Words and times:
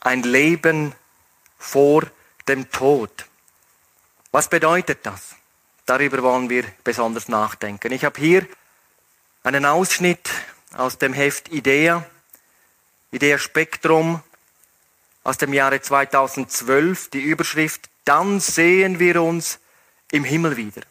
ein 0.00 0.22
Leben 0.22 0.94
vor 1.58 2.04
dem 2.48 2.70
Tod. 2.70 3.26
Was 4.32 4.48
bedeutet 4.48 5.00
das? 5.04 5.36
Darüber 5.86 6.22
wollen 6.22 6.48
wir 6.48 6.64
besonders 6.84 7.28
nachdenken. 7.28 7.92
Ich 7.92 8.04
habe 8.04 8.20
hier 8.20 8.46
einen 9.42 9.66
Ausschnitt 9.66 10.30
aus 10.76 10.98
dem 10.98 11.12
Heft 11.12 11.48
Idea, 11.52 12.06
Idea 13.10 13.38
Spektrum 13.38 14.22
aus 15.24 15.36
dem 15.36 15.52
Jahre 15.52 15.80
2012, 15.80 17.10
die 17.10 17.20
Überschrift 17.20 17.90
Dann 18.04 18.40
sehen 18.40 18.98
wir 18.98 19.22
uns 19.22 19.58
im 20.10 20.24
Himmel 20.24 20.56
wieder. 20.56 20.82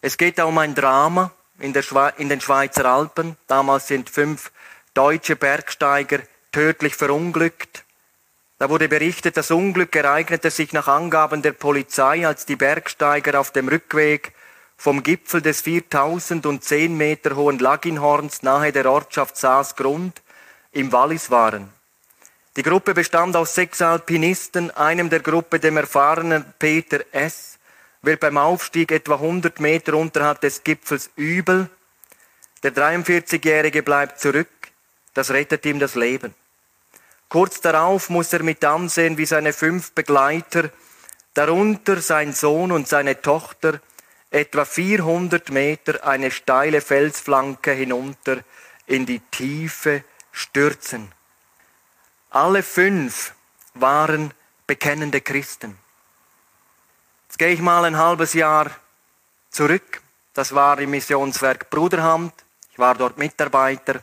Es 0.00 0.16
geht 0.16 0.38
da 0.38 0.44
um 0.44 0.58
ein 0.58 0.74
Drama 0.74 1.30
in, 1.58 1.74
in 2.16 2.28
den 2.28 2.40
Schweizer 2.40 2.84
Alpen. 2.86 3.36
Damals 3.46 3.88
sind 3.88 4.10
fünf 4.10 4.50
deutsche 4.94 5.36
Bergsteiger 5.36 6.20
tödlich 6.52 6.94
verunglückt. 6.94 7.85
Da 8.58 8.70
wurde 8.70 8.88
berichtet, 8.88 9.36
das 9.36 9.50
Unglück 9.50 9.94
ereignete 9.94 10.50
sich 10.50 10.72
nach 10.72 10.88
Angaben 10.88 11.42
der 11.42 11.52
Polizei, 11.52 12.26
als 12.26 12.46
die 12.46 12.56
Bergsteiger 12.56 13.38
auf 13.38 13.50
dem 13.50 13.68
Rückweg 13.68 14.32
vom 14.78 15.02
Gipfel 15.02 15.42
des 15.42 15.60
4010 15.60 16.96
Meter 16.96 17.36
hohen 17.36 17.58
Laginhorns 17.58 18.42
nahe 18.42 18.72
der 18.72 18.90
Ortschaft 18.90 19.36
Saasgrund 19.36 20.22
im 20.72 20.90
Wallis 20.92 21.30
waren. 21.30 21.70
Die 22.56 22.62
Gruppe 22.62 22.94
bestand 22.94 23.36
aus 23.36 23.54
sechs 23.54 23.82
Alpinisten, 23.82 24.70
einem 24.70 25.10
der 25.10 25.20
Gruppe 25.20 25.60
dem 25.60 25.76
erfahrenen 25.76 26.44
Peter 26.58 27.00
S., 27.12 27.58
wird 28.00 28.20
beim 28.20 28.38
Aufstieg 28.38 28.92
etwa 28.92 29.14
100 29.14 29.60
Meter 29.60 29.94
unterhalb 29.94 30.40
des 30.40 30.64
Gipfels 30.64 31.10
übel. 31.16 31.68
Der 32.62 32.74
43-Jährige 32.74 33.82
bleibt 33.82 34.20
zurück, 34.20 34.48
das 35.12 35.30
rettet 35.30 35.66
ihm 35.66 35.78
das 35.78 35.94
Leben. 35.94 36.34
Kurz 37.28 37.60
darauf 37.60 38.08
muss 38.08 38.32
er 38.32 38.42
mit 38.42 38.64
ansehen, 38.64 39.18
wie 39.18 39.26
seine 39.26 39.52
fünf 39.52 39.92
Begleiter, 39.92 40.70
darunter 41.34 42.00
sein 42.00 42.32
Sohn 42.32 42.72
und 42.72 42.88
seine 42.88 43.20
Tochter, 43.20 43.80
etwa 44.30 44.64
400 44.64 45.50
Meter 45.50 46.06
eine 46.06 46.30
steile 46.30 46.80
Felsflanke 46.80 47.72
hinunter 47.72 48.38
in 48.86 49.06
die 49.06 49.20
Tiefe 49.20 50.04
stürzen. 50.32 51.10
Alle 52.30 52.62
fünf 52.62 53.32
waren 53.74 54.32
bekennende 54.66 55.20
Christen. 55.20 55.78
Jetzt 57.28 57.38
gehe 57.38 57.48
ich 57.48 57.60
mal 57.60 57.84
ein 57.84 57.96
halbes 57.96 58.34
Jahr 58.34 58.70
zurück. 59.50 60.00
Das 60.34 60.54
war 60.54 60.78
im 60.78 60.90
Missionswerk 60.90 61.70
Bruderhand. 61.70 62.32
Ich 62.72 62.78
war 62.78 62.94
dort 62.94 63.18
Mitarbeiter. 63.18 64.00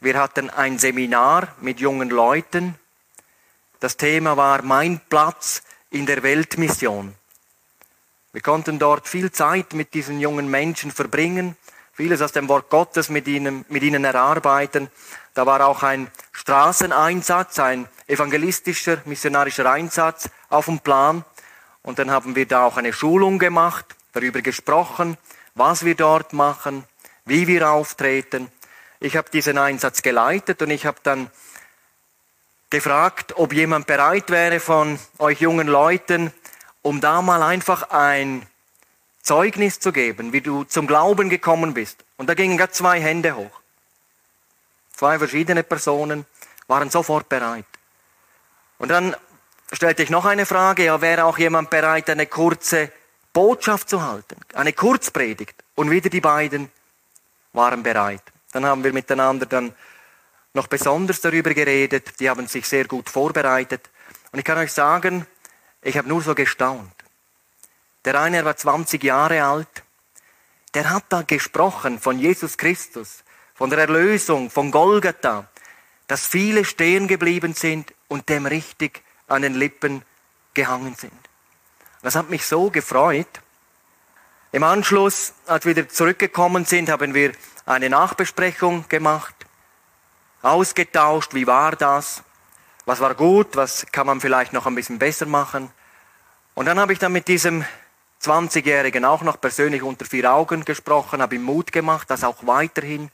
Wir 0.00 0.16
hatten 0.16 0.48
ein 0.48 0.78
Seminar 0.78 1.48
mit 1.60 1.80
jungen 1.80 2.08
Leuten. 2.08 2.76
Das 3.80 3.96
Thema 3.96 4.36
war 4.36 4.62
Mein 4.62 5.00
Platz 5.08 5.64
in 5.90 6.06
der 6.06 6.22
Weltmission. 6.22 7.16
Wir 8.32 8.40
konnten 8.40 8.78
dort 8.78 9.08
viel 9.08 9.32
Zeit 9.32 9.72
mit 9.72 9.94
diesen 9.94 10.20
jungen 10.20 10.48
Menschen 10.48 10.92
verbringen, 10.92 11.56
vieles 11.94 12.22
aus 12.22 12.30
dem 12.30 12.48
Wort 12.48 12.70
Gottes 12.70 13.08
mit 13.08 13.26
ihnen, 13.26 13.64
mit 13.70 13.82
ihnen 13.82 14.04
erarbeiten. 14.04 14.88
Da 15.34 15.46
war 15.46 15.66
auch 15.66 15.82
ein 15.82 16.08
Straßeneinsatz, 16.30 17.58
ein 17.58 17.88
evangelistischer, 18.06 18.98
missionarischer 19.04 19.68
Einsatz 19.68 20.30
auf 20.48 20.66
dem 20.66 20.78
Plan. 20.78 21.24
Und 21.82 21.98
dann 21.98 22.12
haben 22.12 22.36
wir 22.36 22.46
da 22.46 22.64
auch 22.64 22.76
eine 22.76 22.92
Schulung 22.92 23.40
gemacht, 23.40 23.96
darüber 24.12 24.42
gesprochen, 24.42 25.18
was 25.56 25.84
wir 25.84 25.96
dort 25.96 26.34
machen, 26.34 26.84
wie 27.24 27.48
wir 27.48 27.68
auftreten. 27.68 28.52
Ich 29.00 29.16
habe 29.16 29.30
diesen 29.30 29.58
Einsatz 29.58 30.02
geleitet 30.02 30.60
und 30.62 30.70
ich 30.70 30.84
habe 30.84 30.98
dann 31.02 31.30
gefragt, 32.70 33.36
ob 33.36 33.52
jemand 33.52 33.86
bereit 33.86 34.30
wäre 34.30 34.60
von 34.60 34.98
euch 35.18 35.40
jungen 35.40 35.68
Leuten, 35.68 36.32
um 36.82 37.00
da 37.00 37.22
mal 37.22 37.42
einfach 37.42 37.90
ein 37.90 38.46
Zeugnis 39.22 39.78
zu 39.78 39.92
geben, 39.92 40.32
wie 40.32 40.40
du 40.40 40.64
zum 40.64 40.86
Glauben 40.86 41.30
gekommen 41.30 41.74
bist. 41.74 42.04
Und 42.16 42.28
da 42.28 42.34
gingen 42.34 42.58
gerade 42.58 42.72
zwei 42.72 43.00
Hände 43.00 43.36
hoch. 43.36 43.60
Zwei 44.94 45.18
verschiedene 45.18 45.62
Personen 45.62 46.26
waren 46.66 46.90
sofort 46.90 47.28
bereit. 47.28 47.66
Und 48.78 48.88
dann 48.88 49.14
stellte 49.72 50.02
ich 50.02 50.10
noch 50.10 50.24
eine 50.24 50.44
Frage, 50.44 50.84
ja, 50.84 51.00
wäre 51.00 51.24
auch 51.24 51.38
jemand 51.38 51.70
bereit, 51.70 52.10
eine 52.10 52.26
kurze 52.26 52.90
Botschaft 53.32 53.88
zu 53.88 54.02
halten, 54.02 54.36
eine 54.54 54.72
Kurzpredigt? 54.72 55.54
Und 55.74 55.90
wieder 55.90 56.10
die 56.10 56.20
beiden 56.20 56.70
waren 57.52 57.82
bereit. 57.84 58.22
Dann 58.52 58.64
haben 58.64 58.84
wir 58.84 58.92
miteinander 58.92 59.46
dann 59.46 59.74
noch 60.54 60.66
besonders 60.66 61.20
darüber 61.20 61.52
geredet. 61.54 62.20
Die 62.20 62.28
haben 62.30 62.46
sich 62.46 62.66
sehr 62.66 62.86
gut 62.86 63.08
vorbereitet. 63.08 63.90
Und 64.32 64.38
ich 64.38 64.44
kann 64.44 64.58
euch 64.58 64.72
sagen, 64.72 65.26
ich 65.82 65.96
habe 65.96 66.08
nur 66.08 66.22
so 66.22 66.34
gestaunt. 66.34 66.92
Der 68.04 68.20
eine 68.20 68.44
war 68.44 68.56
20 68.56 69.02
Jahre 69.02 69.44
alt. 69.44 69.82
Der 70.74 70.90
hat 70.90 71.04
da 71.08 71.22
gesprochen 71.22 71.98
von 71.98 72.18
Jesus 72.18 72.56
Christus, 72.58 73.24
von 73.54 73.70
der 73.70 73.80
Erlösung, 73.80 74.50
von 74.50 74.70
Golgatha, 74.70 75.48
dass 76.06 76.26
viele 76.26 76.64
stehen 76.64 77.08
geblieben 77.08 77.54
sind 77.54 77.92
und 78.08 78.28
dem 78.28 78.46
richtig 78.46 79.02
an 79.26 79.42
den 79.42 79.54
Lippen 79.54 80.02
gehangen 80.54 80.94
sind. 80.94 81.12
Das 82.02 82.14
hat 82.14 82.30
mich 82.30 82.46
so 82.46 82.70
gefreut. 82.70 83.28
Im 84.52 84.62
Anschluss, 84.62 85.34
als 85.46 85.66
wir 85.66 85.76
wieder 85.76 85.88
zurückgekommen 85.88 86.64
sind, 86.64 86.90
haben 86.90 87.12
wir 87.12 87.32
eine 87.68 87.90
Nachbesprechung 87.90 88.88
gemacht, 88.88 89.34
ausgetauscht, 90.40 91.34
wie 91.34 91.46
war 91.46 91.76
das, 91.76 92.22
was 92.86 93.00
war 93.00 93.14
gut, 93.14 93.56
was 93.56 93.86
kann 93.92 94.06
man 94.06 94.20
vielleicht 94.20 94.54
noch 94.54 94.66
ein 94.66 94.74
bisschen 94.74 94.98
besser 94.98 95.26
machen. 95.26 95.70
Und 96.54 96.66
dann 96.66 96.80
habe 96.80 96.94
ich 96.94 96.98
dann 96.98 97.12
mit 97.12 97.28
diesem 97.28 97.64
20-Jährigen 98.22 99.04
auch 99.04 99.22
noch 99.22 99.38
persönlich 99.40 99.82
unter 99.82 100.06
vier 100.06 100.32
Augen 100.32 100.64
gesprochen, 100.64 101.20
habe 101.20 101.34
ihm 101.34 101.42
Mut 101.42 101.70
gemacht, 101.70 102.10
das 102.10 102.24
auch 102.24 102.46
weiterhin 102.46 103.10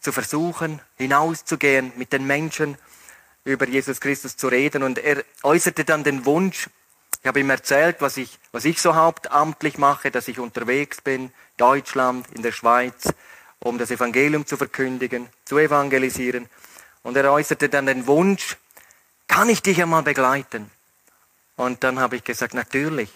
zu 0.00 0.12
versuchen, 0.12 0.80
hinauszugehen, 0.96 1.92
mit 1.96 2.12
den 2.12 2.26
Menschen 2.26 2.76
über 3.44 3.66
Jesus 3.66 4.00
Christus 4.00 4.36
zu 4.36 4.48
reden. 4.48 4.82
Und 4.82 4.98
er 4.98 5.24
äußerte 5.42 5.84
dann 5.84 6.04
den 6.04 6.26
Wunsch, 6.26 6.68
ich 7.22 7.26
habe 7.26 7.40
ihm 7.40 7.50
erzählt, 7.50 7.96
was 8.00 8.18
ich, 8.18 8.38
was 8.52 8.66
ich 8.66 8.80
so 8.80 8.94
hauptamtlich 8.94 9.78
mache, 9.78 10.10
dass 10.10 10.28
ich 10.28 10.38
unterwegs 10.38 11.00
bin, 11.00 11.32
Deutschland, 11.56 12.26
in 12.34 12.42
der 12.42 12.52
Schweiz, 12.52 13.08
um 13.66 13.78
das 13.78 13.90
Evangelium 13.90 14.46
zu 14.46 14.56
verkündigen, 14.56 15.28
zu 15.44 15.58
evangelisieren. 15.58 16.48
Und 17.02 17.16
er 17.16 17.30
äußerte 17.32 17.68
dann 17.68 17.86
den 17.86 18.06
Wunsch, 18.06 18.56
kann 19.26 19.48
ich 19.48 19.60
dich 19.60 19.82
einmal 19.82 20.02
begleiten? 20.02 20.70
Und 21.56 21.82
dann 21.82 21.98
habe 21.98 22.16
ich 22.16 22.24
gesagt, 22.24 22.54
natürlich. 22.54 23.10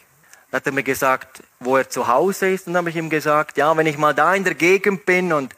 Dann 0.51 0.59
hat 0.59 0.67
er 0.67 0.73
mir 0.73 0.83
gesagt, 0.83 1.43
wo 1.61 1.77
er 1.77 1.89
zu 1.89 2.09
Hause 2.09 2.51
ist. 2.51 2.67
Und 2.67 2.75
dann 2.75 2.83
habe 2.83 2.91
ich 2.91 2.97
ihm 2.97 3.11
gesagt, 3.11 3.59
ja, 3.59 3.77
wenn 3.77 3.87
ich 3.87 3.97
mal 3.97 4.15
da 4.15 4.35
in 4.35 4.45
der 4.45 4.55
Gegend 4.55 5.07
bin 5.07 5.33
und, 5.33 5.55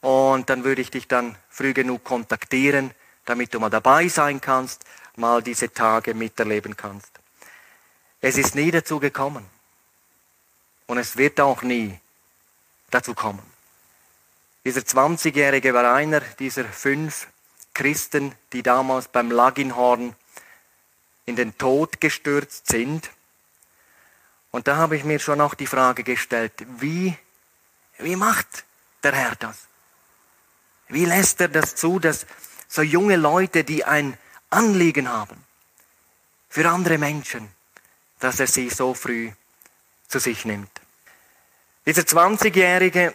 und 0.00 0.50
dann 0.50 0.64
würde 0.64 0.82
ich 0.82 0.90
dich 0.90 1.06
dann 1.06 1.36
früh 1.48 1.72
genug 1.72 2.02
kontaktieren, 2.02 2.90
damit 3.24 3.54
du 3.54 3.60
mal 3.60 3.70
dabei 3.70 4.08
sein 4.08 4.40
kannst, 4.40 4.84
mal 5.16 5.42
diese 5.42 5.72
Tage 5.72 6.14
miterleben 6.14 6.76
kannst. 6.76 7.12
Es 8.20 8.36
ist 8.36 8.56
nie 8.56 8.70
dazu 8.72 8.98
gekommen. 8.98 9.46
Und 10.86 10.98
es 10.98 11.16
wird 11.16 11.40
auch 11.40 11.62
nie 11.62 12.00
dazu 12.90 13.14
kommen. 13.14 13.57
Dieser 14.64 14.80
20-Jährige 14.80 15.72
war 15.72 15.94
einer 15.94 16.20
dieser 16.20 16.64
fünf 16.64 17.28
Christen, 17.74 18.34
die 18.52 18.62
damals 18.62 19.08
beim 19.08 19.30
Laginhorn 19.30 20.14
in 21.26 21.36
den 21.36 21.56
Tod 21.56 22.00
gestürzt 22.00 22.66
sind. 22.66 23.10
Und 24.50 24.66
da 24.66 24.76
habe 24.76 24.96
ich 24.96 25.04
mir 25.04 25.20
schon 25.20 25.40
auch 25.40 25.54
die 25.54 25.66
Frage 25.66 26.02
gestellt, 26.02 26.52
wie, 26.80 27.16
wie 27.98 28.16
macht 28.16 28.64
der 29.02 29.12
Herr 29.12 29.36
das? 29.36 29.68
Wie 30.88 31.04
lässt 31.04 31.40
er 31.40 31.48
das 31.48 31.76
zu, 31.76 31.98
dass 31.98 32.26
so 32.66 32.82
junge 32.82 33.16
Leute, 33.16 33.62
die 33.62 33.84
ein 33.84 34.18
Anliegen 34.50 35.08
haben 35.08 35.44
für 36.48 36.68
andere 36.68 36.98
Menschen, 36.98 37.48
dass 38.20 38.40
er 38.40 38.46
sie 38.46 38.70
so 38.70 38.94
früh 38.94 39.30
zu 40.08 40.18
sich 40.18 40.44
nimmt? 40.44 40.70
Dieser 41.86 42.02
20-Jährige 42.02 43.14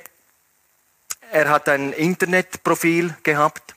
er 1.34 1.50
hat 1.50 1.68
ein 1.68 1.94
Internetprofil 1.94 3.16
gehabt 3.24 3.74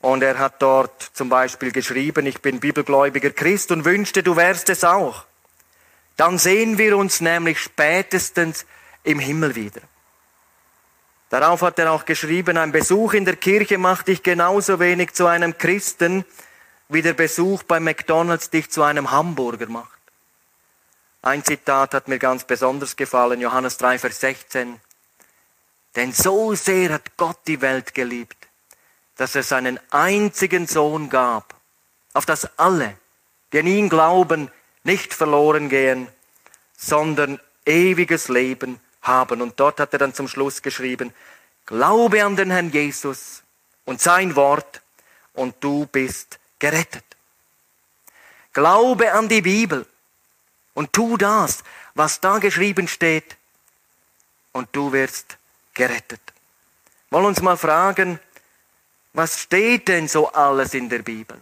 und 0.00 0.22
er 0.22 0.38
hat 0.38 0.60
dort 0.60 1.00
zum 1.14 1.28
Beispiel 1.28 1.70
geschrieben, 1.70 2.26
ich 2.26 2.42
bin 2.42 2.58
bibelgläubiger 2.58 3.30
Christ 3.30 3.70
und 3.70 3.84
wünschte, 3.84 4.24
du 4.24 4.34
wärst 4.34 4.68
es 4.68 4.82
auch. 4.82 5.26
Dann 6.16 6.38
sehen 6.38 6.76
wir 6.76 6.96
uns 6.96 7.20
nämlich 7.20 7.60
spätestens 7.60 8.66
im 9.04 9.20
Himmel 9.20 9.54
wieder. 9.54 9.80
Darauf 11.28 11.62
hat 11.62 11.78
er 11.78 11.92
auch 11.92 12.04
geschrieben, 12.04 12.56
ein 12.56 12.72
Besuch 12.72 13.14
in 13.14 13.24
der 13.24 13.36
Kirche 13.36 13.78
macht 13.78 14.08
dich 14.08 14.24
genauso 14.24 14.80
wenig 14.80 15.12
zu 15.12 15.26
einem 15.26 15.56
Christen, 15.58 16.24
wie 16.88 17.02
der 17.02 17.14
Besuch 17.14 17.62
bei 17.62 17.78
McDonald's 17.78 18.50
dich 18.50 18.70
zu 18.72 18.82
einem 18.82 19.12
Hamburger 19.12 19.68
macht. 19.68 20.00
Ein 21.22 21.44
Zitat 21.44 21.94
hat 21.94 22.08
mir 22.08 22.18
ganz 22.18 22.42
besonders 22.42 22.96
gefallen, 22.96 23.40
Johannes 23.40 23.76
3, 23.78 24.00
Vers 24.00 24.20
16. 24.20 24.80
Denn 25.96 26.12
so 26.12 26.54
sehr 26.54 26.92
hat 26.92 27.16
Gott 27.16 27.38
die 27.46 27.62
Welt 27.62 27.94
geliebt, 27.94 28.36
dass 29.16 29.34
er 29.34 29.42
seinen 29.42 29.80
einzigen 29.90 30.66
Sohn 30.66 31.08
gab, 31.08 31.54
auf 32.12 32.26
dass 32.26 32.58
alle, 32.58 32.96
die 33.52 33.60
an 33.60 33.66
ihn 33.66 33.88
glauben, 33.88 34.50
nicht 34.84 35.14
verloren 35.14 35.68
gehen, 35.70 36.08
sondern 36.76 37.40
ewiges 37.64 38.28
Leben 38.28 38.78
haben. 39.00 39.40
Und 39.40 39.58
dort 39.58 39.80
hat 39.80 39.94
er 39.94 39.98
dann 39.98 40.14
zum 40.14 40.28
Schluss 40.28 40.62
geschrieben, 40.62 41.12
Glaube 41.64 42.24
an 42.24 42.36
den 42.36 42.52
Herrn 42.52 42.70
Jesus 42.70 43.42
und 43.84 44.00
sein 44.00 44.36
Wort 44.36 44.82
und 45.32 45.56
du 45.60 45.86
bist 45.86 46.38
gerettet. 46.60 47.04
Glaube 48.52 49.12
an 49.12 49.28
die 49.28 49.42
Bibel 49.42 49.84
und 50.74 50.92
tu 50.92 51.16
das, 51.16 51.64
was 51.94 52.20
da 52.20 52.38
geschrieben 52.38 52.86
steht 52.86 53.36
und 54.52 54.68
du 54.72 54.92
wirst 54.92 55.38
gerettet. 55.76 56.20
Wollen 57.10 57.26
uns 57.26 57.40
mal 57.40 57.56
fragen, 57.56 58.18
was 59.12 59.40
steht 59.40 59.86
denn 59.86 60.08
so 60.08 60.32
alles 60.32 60.74
in 60.74 60.88
der 60.88 61.02
Bibel? 61.02 61.40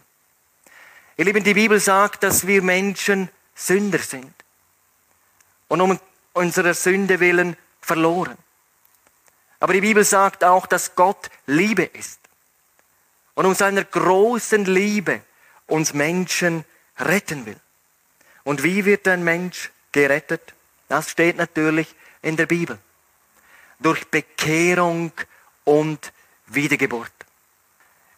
Ihr 1.17 1.25
Lieben, 1.25 1.43
die 1.43 1.55
Bibel 1.55 1.81
sagt, 1.81 2.23
dass 2.23 2.47
wir 2.47 2.61
Menschen 2.61 3.31
Sünder 3.55 4.01
sind 4.01 4.35
und 5.69 5.81
um 5.81 5.99
unserer 6.35 6.75
Sünde 6.75 7.21
willen 7.21 7.57
verloren. 7.81 8.37
Aber 9.61 9.73
die 9.73 9.81
Bibel 9.81 10.05
sagt 10.05 10.45
auch, 10.45 10.67
dass 10.67 10.95
Gott 10.95 11.31
Liebe 11.47 11.85
ist 11.85 12.21
und 13.35 13.47
um 13.47 13.55
seiner 13.55 13.85
großen 13.85 14.65
Liebe 14.65 15.23
uns 15.67 15.95
Menschen 15.95 16.65
retten 16.99 17.47
will. 17.47 17.61
Und 18.43 18.63
wie 18.63 18.85
wird 18.85 19.09
ein 19.09 19.25
Mensch 19.25 19.71
gerettet? 19.93 20.55
Das 20.89 21.11
steht 21.11 21.37
natürlich 21.37 21.95
in 22.21 22.37
der 22.37 22.47
Bibel. 22.47 22.79
Durch 23.81 24.07
Bekehrung 24.09 25.13
und 25.65 26.13
Wiedergeburt. 26.47 27.13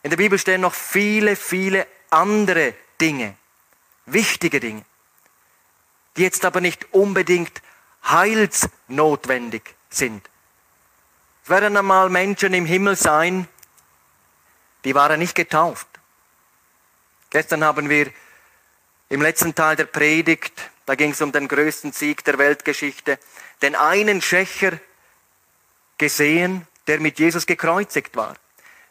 In 0.03 0.11
der 0.11 0.17
Bibel 0.17 0.38
stehen 0.38 0.61
noch 0.61 0.75
viele, 0.75 1.37
viele 1.37 1.87
andere 2.11 2.75
Dinge, 3.00 3.37
wichtige 4.06 4.61
Dinge, 4.61 4.85
die 6.17 6.23
jetzt 6.23 6.44
aber 6.44 6.61
nicht 6.61 6.93
unbedingt 6.93 7.62
heilsnotwendig 8.05 9.75
sind. 9.91 10.29
Es 11.43 11.50
werden 11.50 11.76
einmal 11.76 12.09
Menschen 12.09 12.55
im 12.55 12.67
Himmel 12.67 12.97
sein, 12.97 13.49
die 14.85 14.94
waren 14.94 15.19
nicht 15.19 15.35
getauft. 15.35 15.88
Gestern 17.31 17.64
haben 17.64 17.88
wir 17.88 18.12
im 19.09 19.23
letzten 19.23 19.55
Teil 19.55 19.76
der 19.76 19.87
Predigt, 19.87 20.70
da 20.87 20.94
ging 20.94 21.11
es 21.11 21.20
um 21.20 21.32
den 21.32 21.49
größten 21.49 21.93
Sieg 21.93 22.25
der 22.25 22.38
Weltgeschichte, 22.38 23.19
den 23.62 23.75
einen 23.75 24.23
Schächer 24.23 24.79
gesehen, 25.99 26.67
der 26.87 27.01
mit 27.01 27.19
Jesus 27.19 27.47
gekreuzigt 27.47 28.17
war. 28.17 28.37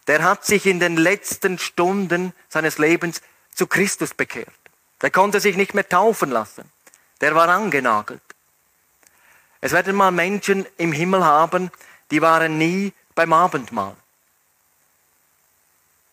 Der 0.08 0.24
hat 0.24 0.46
sich 0.46 0.66
in 0.66 0.80
den 0.80 0.98
letzten 0.98 1.58
Stunden 1.58 2.34
seines 2.50 2.78
Lebens 2.78 3.22
zu 3.54 3.68
Christus 3.68 4.14
bekehrt. 4.14 4.54
Der 5.02 5.10
konnte 5.10 5.40
sich 5.40 5.58
nicht 5.58 5.74
mehr 5.74 5.88
taufen 5.88 6.30
lassen. 6.30 6.70
Der 7.22 7.36
war 7.36 7.50
angenagelt. 7.50 8.22
Es 9.62 9.72
werden 9.72 9.96
mal 9.96 10.12
Menschen 10.12 10.66
im 10.78 10.92
Himmel 10.92 11.24
haben, 11.24 11.72
die 12.12 12.22
waren 12.22 12.58
nie 12.58 12.94
beim 13.16 13.34
Abendmahl. 13.34 13.96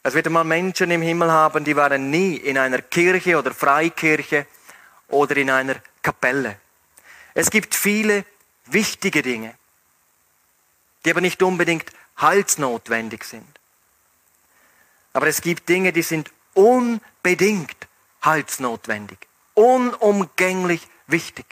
Es 0.02 0.14
wird 0.14 0.28
mal 0.30 0.44
Menschen 0.44 0.90
im 0.90 1.02
Himmel 1.02 1.30
haben, 1.30 1.64
die 1.64 1.76
waren 1.76 2.10
nie 2.10 2.36
in 2.36 2.58
einer 2.58 2.82
Kirche 2.82 3.38
oder 3.38 3.52
Freikirche 3.52 4.46
oder 5.08 5.36
in 5.36 5.50
einer 5.50 5.76
Kapelle. 6.02 6.56
Es 7.34 7.50
gibt 7.50 7.74
viele 7.74 8.24
wichtige 8.66 9.22
Dinge, 9.22 9.54
die 11.04 11.10
aber 11.10 11.20
nicht 11.20 11.42
unbedingt 11.42 11.90
heilsnotwendig 12.20 13.24
sind. 13.24 13.46
Aber 15.12 15.26
es 15.26 15.40
gibt 15.40 15.68
Dinge, 15.68 15.92
die 15.92 16.02
sind 16.02 16.30
unbedingt 16.54 17.88
heilsnotwendig, 18.24 19.18
unumgänglich 19.54 20.86
wichtig. 21.06 21.46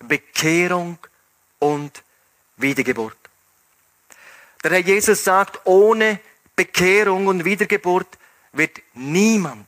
Bekehrung 0.00 0.98
und 1.58 2.02
Wiedergeburt. 2.56 3.16
Der 4.64 4.72
Herr 4.72 4.80
Jesus 4.80 5.24
sagt, 5.24 5.60
ohne 5.64 6.20
Bekehrung 6.56 7.26
und 7.26 7.44
Wiedergeburt 7.44 8.18
wird 8.52 8.80
niemand 8.94 9.66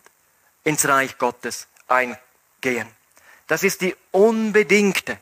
ins 0.64 0.86
Reich 0.86 1.18
Gottes 1.18 1.66
eingehen. 1.88 2.88
Das 3.46 3.62
ist 3.62 3.80
die 3.80 3.94
unbedingte 4.10 5.18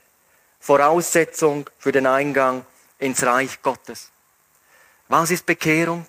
Voraussetzung 0.60 1.68
für 1.78 1.92
den 1.92 2.06
Eingang 2.06 2.64
ins 3.02 3.22
Reich 3.24 3.60
Gottes. 3.62 4.10
Was 5.08 5.30
ist 5.30 5.44
Bekehrung? 5.44 6.06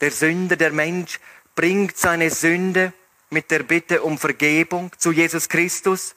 Der 0.00 0.10
Sünder, 0.10 0.56
der 0.56 0.72
Mensch, 0.72 1.20
bringt 1.54 1.96
seine 1.96 2.30
Sünde 2.30 2.92
mit 3.30 3.50
der 3.50 3.62
Bitte 3.62 4.02
um 4.02 4.18
Vergebung 4.18 4.90
zu 4.98 5.12
Jesus 5.12 5.48
Christus 5.48 6.14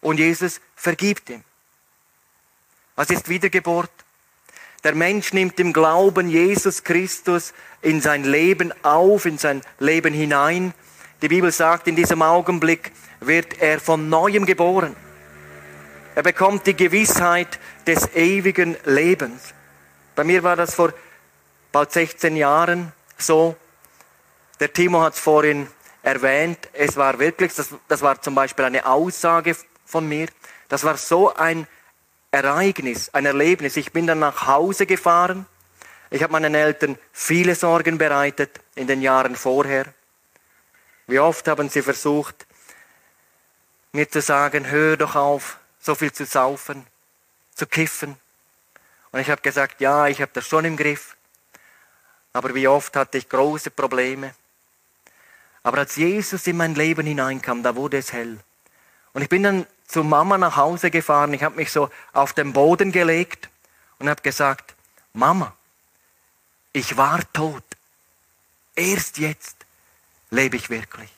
und 0.00 0.18
Jesus 0.18 0.60
vergibt 0.76 1.30
ihm. 1.30 1.42
Was 2.96 3.10
ist 3.10 3.28
Wiedergeburt? 3.28 3.90
Der 4.82 4.94
Mensch 4.94 5.32
nimmt 5.32 5.58
im 5.58 5.72
Glauben 5.72 6.28
Jesus 6.28 6.84
Christus 6.84 7.54
in 7.82 8.00
sein 8.00 8.24
Leben 8.24 8.72
auf, 8.84 9.24
in 9.24 9.38
sein 9.38 9.62
Leben 9.78 10.12
hinein. 10.12 10.74
Die 11.22 11.28
Bibel 11.28 11.50
sagt, 11.50 11.88
in 11.88 11.96
diesem 11.96 12.20
Augenblick 12.22 12.92
wird 13.20 13.60
er 13.60 13.80
von 13.80 14.08
neuem 14.08 14.44
geboren. 14.44 14.94
Er 16.14 16.22
bekommt 16.22 16.66
die 16.66 16.76
Gewissheit 16.76 17.58
des 17.86 18.14
ewigen 18.14 18.76
Lebens. 18.84 19.52
Bei 20.14 20.22
mir 20.22 20.44
war 20.44 20.54
das 20.54 20.74
vor 20.74 20.92
bald 21.72 21.90
16 21.90 22.36
Jahren 22.36 22.92
so. 23.18 23.56
Der 24.60 24.72
Timo 24.72 25.02
hat 25.02 25.14
es 25.14 25.18
vorhin 25.18 25.66
erwähnt. 26.02 26.68
Es 26.72 26.96
war 26.96 27.18
wirklich, 27.18 27.52
das, 27.54 27.74
das 27.88 28.02
war 28.02 28.22
zum 28.22 28.36
Beispiel 28.36 28.64
eine 28.64 28.86
Aussage 28.86 29.56
von 29.84 30.08
mir. 30.08 30.28
Das 30.68 30.84
war 30.84 30.96
so 30.96 31.34
ein 31.34 31.66
Ereignis, 32.30 33.10
ein 33.12 33.26
Erlebnis. 33.26 33.76
Ich 33.76 33.92
bin 33.92 34.06
dann 34.06 34.20
nach 34.20 34.46
Hause 34.46 34.86
gefahren. 34.86 35.46
Ich 36.10 36.22
habe 36.22 36.32
meinen 36.32 36.54
Eltern 36.54 36.96
viele 37.12 37.56
Sorgen 37.56 37.98
bereitet 37.98 38.60
in 38.76 38.86
den 38.86 39.02
Jahren 39.02 39.34
vorher. 39.34 39.86
Wie 41.08 41.18
oft 41.18 41.48
haben 41.48 41.68
sie 41.68 41.82
versucht, 41.82 42.46
mir 43.92 44.08
zu 44.08 44.20
sagen, 44.20 44.70
hör 44.70 44.96
doch 44.96 45.16
auf, 45.16 45.58
so 45.84 45.94
viel 45.94 46.12
zu 46.12 46.24
saufen, 46.24 46.86
zu 47.54 47.66
kiffen. 47.66 48.16
Und 49.12 49.20
ich 49.20 49.28
habe 49.28 49.42
gesagt, 49.42 49.80
ja, 49.80 50.06
ich 50.06 50.22
habe 50.22 50.30
das 50.32 50.48
schon 50.48 50.64
im 50.64 50.76
Griff. 50.76 51.14
Aber 52.32 52.54
wie 52.54 52.66
oft 52.66 52.96
hatte 52.96 53.18
ich 53.18 53.28
große 53.28 53.70
Probleme. 53.70 54.34
Aber 55.62 55.78
als 55.78 55.96
Jesus 55.96 56.46
in 56.46 56.56
mein 56.56 56.74
Leben 56.74 57.06
hineinkam, 57.06 57.62
da 57.62 57.76
wurde 57.76 57.98
es 57.98 58.12
hell. 58.12 58.38
Und 59.12 59.22
ich 59.22 59.28
bin 59.28 59.42
dann 59.42 59.66
zu 59.86 60.02
Mama 60.02 60.38
nach 60.38 60.56
Hause 60.56 60.90
gefahren. 60.90 61.34
Ich 61.34 61.42
habe 61.42 61.56
mich 61.56 61.70
so 61.70 61.90
auf 62.12 62.32
den 62.32 62.52
Boden 62.52 62.90
gelegt 62.90 63.50
und 63.98 64.08
habe 64.08 64.22
gesagt, 64.22 64.74
Mama, 65.12 65.54
ich 66.72 66.96
war 66.96 67.20
tot. 67.32 67.62
Erst 68.74 69.18
jetzt 69.18 69.56
lebe 70.30 70.56
ich 70.56 70.70
wirklich. 70.70 71.10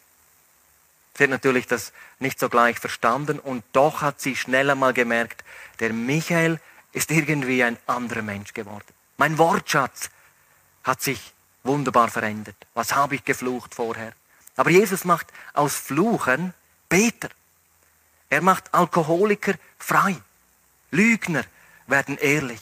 Sie 1.17 1.25
hat 1.25 1.31
natürlich 1.31 1.67
das 1.67 1.93
nicht 2.19 2.39
so 2.39 2.49
gleich 2.49 2.79
verstanden 2.79 3.39
und 3.39 3.65
doch 3.73 4.03
hat 4.03 4.21
sie 4.21 4.37
schnell 4.37 4.71
einmal 4.71 4.93
gemerkt, 4.93 5.45
der 5.81 5.93
Michael 5.93 6.61
ist 6.93 7.11
irgendwie 7.11 7.65
ein 7.65 7.79
anderer 7.87 8.23
Mensch 8.23 8.53
geworden. 8.53 8.85
Mein 9.17 9.39
Wortschatz 9.39 10.11
hat 10.85 11.03
sich 11.03 11.33
wunderbar 11.63 12.09
verändert. 12.09 12.57
Was 12.75 12.95
habe 12.95 13.15
ich 13.15 13.25
geflucht 13.25 13.75
vorher? 13.75 14.13
Aber 14.57 14.71
Jesus 14.71 15.05
macht 15.05 15.27
aus 15.55 15.77
Fluchen 15.77 16.55
Peter. 16.89 17.29
Er 18.29 18.43
macht 18.43 18.73
Alkoholiker 18.75 19.55
frei. 19.79 20.17
Lügner 20.91 21.45
werden 21.87 22.19
ehrlich. 22.19 22.61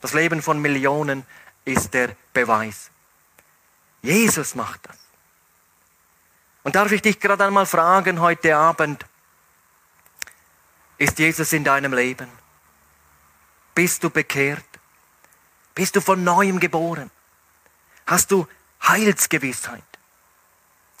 Das 0.00 0.14
Leben 0.14 0.42
von 0.42 0.60
Millionen 0.60 1.24
ist 1.64 1.94
der 1.94 2.16
Beweis. 2.32 2.90
Jesus 4.02 4.54
macht 4.54 4.80
das. 4.88 5.01
Und 6.62 6.74
darf 6.76 6.92
ich 6.92 7.02
dich 7.02 7.18
gerade 7.18 7.44
einmal 7.44 7.66
fragen 7.66 8.20
heute 8.20 8.56
Abend, 8.56 9.04
ist 10.98 11.18
Jesus 11.18 11.52
in 11.52 11.64
deinem 11.64 11.92
Leben? 11.92 12.28
Bist 13.74 14.04
du 14.04 14.10
bekehrt? 14.10 14.64
Bist 15.74 15.96
du 15.96 16.00
von 16.00 16.22
neuem 16.22 16.60
geboren? 16.60 17.10
Hast 18.06 18.30
du 18.30 18.46
Heilsgewissheit? 18.86 19.82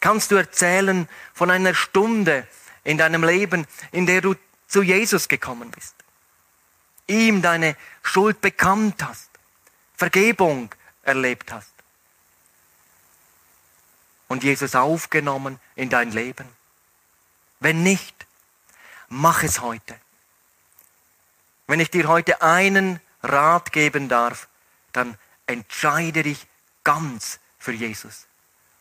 Kannst 0.00 0.30
du 0.32 0.36
erzählen 0.36 1.08
von 1.32 1.50
einer 1.50 1.74
Stunde, 1.74 2.46
in 2.84 2.98
deinem 2.98 3.22
Leben, 3.24 3.66
in 3.92 4.06
der 4.06 4.20
du 4.20 4.34
zu 4.66 4.82
Jesus 4.82 5.28
gekommen 5.28 5.70
bist. 5.70 5.94
Ihm 7.06 7.42
deine 7.42 7.76
Schuld 8.02 8.40
bekannt 8.40 9.02
hast, 9.04 9.30
Vergebung 9.94 10.74
erlebt 11.02 11.52
hast 11.52 11.71
und 14.32 14.42
Jesus 14.42 14.74
aufgenommen 14.74 15.60
in 15.76 15.90
dein 15.90 16.10
Leben. 16.10 16.48
Wenn 17.60 17.82
nicht, 17.82 18.26
mach 19.10 19.42
es 19.42 19.60
heute. 19.60 19.94
Wenn 21.66 21.80
ich 21.80 21.90
dir 21.90 22.08
heute 22.08 22.40
einen 22.40 22.98
Rat 23.22 23.72
geben 23.72 24.08
darf, 24.08 24.48
dann 24.94 25.18
entscheide 25.46 26.22
dich 26.22 26.46
ganz 26.82 27.40
für 27.58 27.72
Jesus 27.72 28.26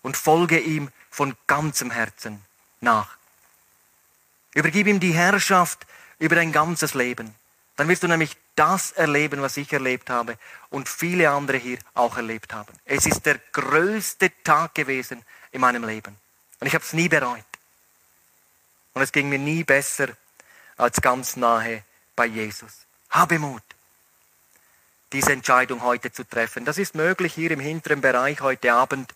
und 0.03 0.15
folge 0.15 0.57
ihm 0.57 0.89
von 1.09 1.35
ganzem 1.47 1.91
Herzen 1.91 2.41
nach. 2.79 3.17
Übergib 4.53 4.87
ihm 4.87 5.01
die 5.01 5.11
Herrschaft 5.11 5.85
über 6.17 6.37
dein 6.37 6.53
ganzes 6.53 6.93
Leben. 6.93 7.35
Dann 7.75 7.89
wirst 7.89 8.03
du 8.03 8.07
nämlich 8.07 8.37
das 8.61 8.91
erleben, 8.91 9.41
was 9.41 9.57
ich 9.57 9.73
erlebt 9.73 10.11
habe 10.11 10.37
und 10.69 10.87
viele 10.87 11.31
andere 11.31 11.57
hier 11.57 11.79
auch 11.95 12.15
erlebt 12.15 12.53
haben. 12.53 12.71
Es 12.85 13.07
ist 13.07 13.25
der 13.25 13.39
größte 13.51 14.31
Tag 14.43 14.75
gewesen 14.75 15.25
in 15.51 15.61
meinem 15.61 15.83
Leben. 15.83 16.15
Und 16.59 16.67
ich 16.67 16.75
habe 16.75 16.85
es 16.85 16.93
nie 16.93 17.09
bereut. 17.09 17.43
Und 18.93 19.01
es 19.01 19.11
ging 19.11 19.29
mir 19.29 19.39
nie 19.39 19.63
besser 19.63 20.09
als 20.77 21.01
ganz 21.01 21.37
nahe 21.37 21.83
bei 22.15 22.27
Jesus. 22.27 22.85
Habe 23.09 23.39
Mut, 23.39 23.63
diese 25.11 25.33
Entscheidung 25.33 25.81
heute 25.81 26.11
zu 26.11 26.23
treffen. 26.23 26.63
Das 26.63 26.77
ist 26.77 26.93
möglich 26.93 27.33
hier 27.33 27.49
im 27.49 27.59
hinteren 27.59 28.01
Bereich 28.01 28.41
heute 28.41 28.73
Abend. 28.73 29.15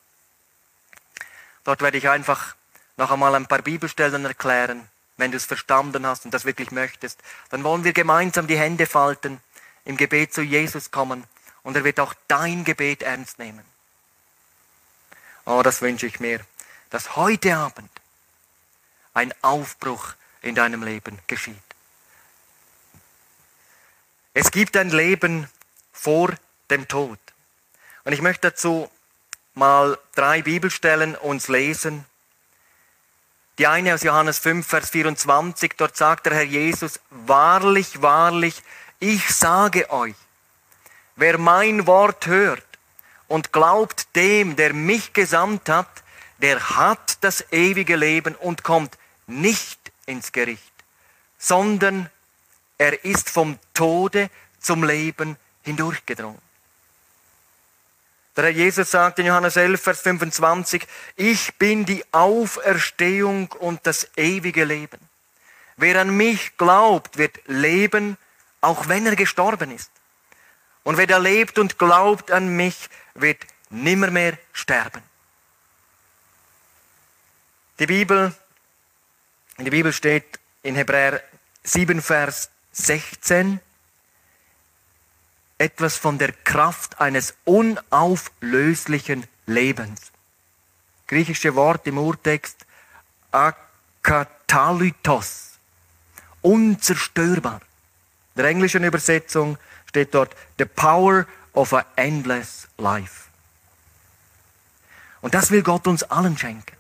Dort 1.64 1.82
werde 1.82 2.00
ich 2.00 2.10
einfach 2.10 2.56
noch 2.98 3.12
einmal 3.12 3.36
ein 3.36 3.46
paar 3.46 3.62
Bibelstellen 3.62 4.26
erklären. 4.26 4.90
Wenn 5.18 5.32
du 5.32 5.38
es 5.38 5.46
verstanden 5.46 6.06
hast 6.06 6.26
und 6.26 6.34
das 6.34 6.46
wirklich 6.46 6.72
möchtest, 6.72 7.22
dann 7.50 7.64
wollen 7.64 7.84
wir 7.84 7.94
gemeinsam 7.94 8.48
die 8.48 8.58
Hände 8.58 8.86
falten, 8.86 9.40
im 9.86 9.98
Gebet 9.98 10.34
zu 10.34 10.42
Jesus 10.42 10.92
kommen 10.92 11.24
und 11.64 11.76
er 11.76 11.84
wird 11.84 12.00
auch 12.00 12.14
dein 12.28 12.64
Gebet 12.64 13.02
ernst 13.04 13.40
nehmen. 13.40 13.64
Oh, 15.46 15.62
das 15.64 15.82
wünsche 15.82 16.08
ich 16.08 16.20
mir, 16.20 16.42
dass 16.90 17.16
heute 17.16 17.56
Abend 17.56 17.90
ein 19.14 19.34
Aufbruch 19.42 20.14
in 20.42 20.56
deinem 20.56 20.84
Leben 20.84 21.20
geschieht. 21.28 21.56
Es 24.34 24.52
gibt 24.52 24.76
ein 24.76 24.90
Leben 24.90 25.48
vor 25.94 26.34
dem 26.70 26.88
Tod. 26.88 27.20
Und 28.04 28.14
ich 28.14 28.22
möchte 28.22 28.50
dazu 28.50 28.90
mal 29.54 29.98
drei 30.14 30.42
Bibelstellen 30.42 31.16
uns 31.16 31.48
lesen. 31.48 32.06
Die 33.58 33.68
eine 33.68 33.94
aus 33.94 34.04
Johannes 34.04 34.40
5, 34.40 34.68
Vers 34.68 34.90
24, 34.90 35.74
dort 35.78 35.96
sagt 35.96 36.26
der 36.26 36.34
Herr 36.34 36.44
Jesus, 36.44 37.00
wahrlich, 37.10 38.02
wahrlich, 38.02 38.62
ich 39.00 39.30
sage 39.34 39.90
euch, 39.92 40.16
wer 41.16 41.38
mein 41.38 41.88
Wort 41.88 42.28
hört 42.28 42.66
und 43.30 43.54
glaubt 43.54 44.14
dem, 44.16 44.58
der 44.58 44.74
mich 44.74 45.14
gesandt 45.14 45.70
hat, 45.70 45.88
der 46.40 46.72
hat 46.72 47.18
das 47.22 47.46
ewige 47.54 47.96
Leben 47.96 48.36
und 48.36 48.64
kommt 48.64 48.98
nicht 49.26 49.80
ins 50.06 50.34
Gericht, 50.34 50.74
sondern 51.38 52.10
er 52.78 53.06
ist 53.06 53.30
vom 53.30 53.58
Tode 53.74 54.30
zum 54.60 54.84
Leben 54.84 55.38
hindurchgedrungen. 55.62 56.45
Der 58.36 58.46
Herr 58.46 58.52
Jesus 58.52 58.92
sagt 58.92 59.20
in 59.20 59.28
Johannes 59.28 59.56
11, 59.56 59.82
Vers 59.82 60.02
25, 60.02 60.86
ich 61.16 61.56
bin 61.56 61.86
die 61.86 62.04
Auferstehung 62.12 63.50
und 63.54 63.88
das 63.88 64.10
ewige 64.18 64.66
Leben. 64.66 65.00
Wer 65.78 66.02
an 66.02 66.16
mich 66.16 66.58
glaubt, 66.58 67.18
wird 67.18 67.40
leben, 67.48 68.18
auch 68.60 68.90
wenn 68.90 69.06
er 69.06 69.16
gestorben 69.16 69.72
ist. 69.72 69.90
Und 70.84 70.98
wer 70.98 71.08
da 71.08 71.18
lebt 71.18 71.60
und 71.60 71.80
glaubt 71.80 72.30
an 72.32 72.56
mich, 72.56 72.90
wird 73.14 73.46
nimmermehr 73.70 74.38
sterben. 74.52 75.02
Die 77.80 77.88
Bibel, 77.88 78.34
in 79.58 79.66
der 79.66 79.72
Bibel 79.72 79.94
steht 79.94 80.40
in 80.62 80.76
Hebräer 80.76 81.22
7, 81.64 82.02
Vers 82.02 82.50
16, 82.74 83.60
etwas 85.58 85.98
von 85.98 86.18
der 86.18 86.32
Kraft 86.32 87.00
eines 87.00 87.36
unauflöslichen 87.46 89.26
Lebens. 89.46 90.12
Griechische 91.08 91.56
Wort 91.56 91.88
im 91.88 91.98
Urtext 91.98 92.66
akatalytos, 94.04 95.52
unzerstörbar. 96.42 97.62
In 98.36 98.42
der 98.42 98.50
englischen 98.50 98.84
Übersetzung 98.84 99.58
steht 99.88 100.14
dort 100.14 100.36
the 100.58 100.66
power 100.66 101.26
of 101.54 101.74
a 101.74 101.86
endless 101.96 102.68
life. 102.78 103.30
Und 105.22 105.34
das 105.34 105.52
will 105.52 105.64
Gott 105.64 105.88
uns 105.88 106.04
allen 106.04 106.38
schenken. 106.38 106.76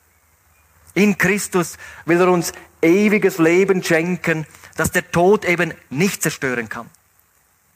In 0.93 1.17
Christus 1.17 1.77
will 2.05 2.21
er 2.21 2.29
uns 2.29 2.53
ewiges 2.81 3.37
Leben 3.37 3.83
schenken, 3.83 4.45
das 4.75 4.91
der 4.91 5.11
Tod 5.11 5.45
eben 5.45 5.73
nicht 5.89 6.21
zerstören 6.21 6.69
kann. 6.69 6.89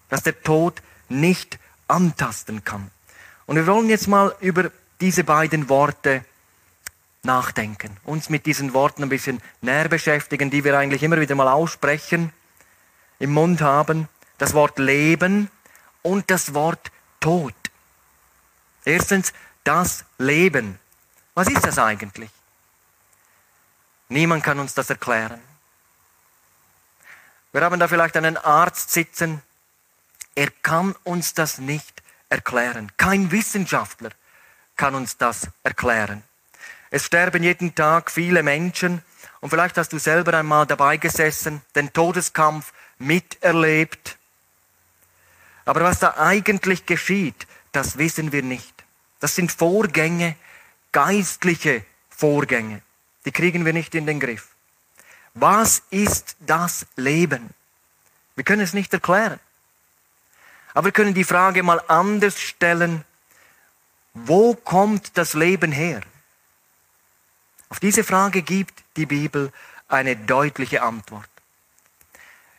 Dass 0.10 0.24
der 0.24 0.42
Tod 0.42 0.82
nicht 1.10 1.60
antasten 1.88 2.64
kann. 2.64 2.92
Und 3.46 3.56
wir 3.56 3.68
wollen 3.68 3.90
jetzt 3.90 4.08
mal 4.08 4.36
über 4.40 4.72
diese 5.02 5.24
beiden 5.24 5.70
Worte 5.70 6.24
nachdenken, 7.24 7.98
uns 8.06 8.30
mit 8.30 8.46
diesen 8.46 8.74
Worten 8.74 9.04
ein 9.04 9.10
bisschen 9.10 9.42
näher 9.62 9.90
beschäftigen, 9.90 10.50
die 10.50 10.64
wir 10.64 10.78
eigentlich 10.78 11.04
immer 11.04 11.20
wieder 11.20 11.36
mal 11.36 11.48
aussprechen, 11.48 12.32
im 13.20 13.32
Mund 13.32 13.62
haben. 13.62 14.08
Das 14.38 14.54
Wort 14.54 14.80
Leben 14.80 15.50
und 16.02 16.30
das 16.32 16.54
Wort 16.54 16.92
Tod. 17.20 17.54
Erstens, 18.86 19.34
das 19.64 20.06
Leben. 20.18 20.80
Was 21.34 21.50
ist 21.50 21.66
das 21.66 21.78
eigentlich? 21.78 22.30
Niemand 24.08 24.44
kann 24.44 24.60
uns 24.60 24.74
das 24.74 24.90
erklären. 24.90 25.42
Wir 27.52 27.62
haben 27.62 27.80
da 27.80 27.88
vielleicht 27.88 28.16
einen 28.16 28.38
Arzt 28.38 28.92
sitzen, 28.92 29.42
er 30.40 30.52
kann 30.64 30.96
uns 31.04 31.34
das 31.34 31.58
nicht 31.58 32.02
erklären. 32.30 32.90
Kein 32.96 33.30
Wissenschaftler 33.30 34.12
kann 34.78 34.96
uns 34.96 35.18
das 35.18 35.50
erklären. 35.64 36.24
Es 36.92 37.08
sterben 37.08 37.44
jeden 37.44 37.76
Tag 37.76 38.10
viele 38.10 38.42
Menschen 38.42 39.04
und 39.42 39.50
vielleicht 39.50 39.78
hast 39.78 39.92
du 39.92 40.00
selber 40.00 40.36
einmal 40.36 40.66
dabei 40.66 40.96
gesessen, 40.96 41.62
den 41.76 41.92
Todeskampf 41.92 42.72
miterlebt. 43.00 44.18
Aber 45.66 45.82
was 45.82 46.00
da 46.00 46.16
eigentlich 46.16 46.86
geschieht, 46.86 47.46
das 47.74 47.98
wissen 47.98 48.32
wir 48.32 48.42
nicht. 48.42 48.86
Das 49.20 49.36
sind 49.36 49.52
Vorgänge, 49.52 50.38
geistliche 50.94 51.84
Vorgänge. 52.10 52.82
Die 53.26 53.34
kriegen 53.34 53.66
wir 53.66 53.74
nicht 53.74 53.94
in 53.94 54.06
den 54.06 54.22
Griff. 54.22 54.48
Was 55.34 55.84
ist 55.90 56.38
das 56.40 56.86
Leben? 56.96 57.50
Wir 58.36 58.46
können 58.46 58.62
es 58.62 58.72
nicht 58.72 58.94
erklären. 58.94 59.42
Aber 60.80 60.86
wir 60.86 60.92
können 60.94 61.14
die 61.14 61.26
Frage 61.26 61.62
mal 61.62 61.82
anders 61.90 62.40
stellen. 62.40 63.04
Wo 64.14 64.56
kommt 64.56 65.18
das 65.18 65.34
Leben 65.34 65.74
her? 65.74 66.00
Auf 67.68 67.82
diese 67.82 68.06
Frage 68.06 68.44
gibt 68.44 68.86
die 68.96 69.06
Bibel 69.06 69.52
eine 69.90 70.16
deutliche 70.16 70.82
Antwort. 70.82 71.28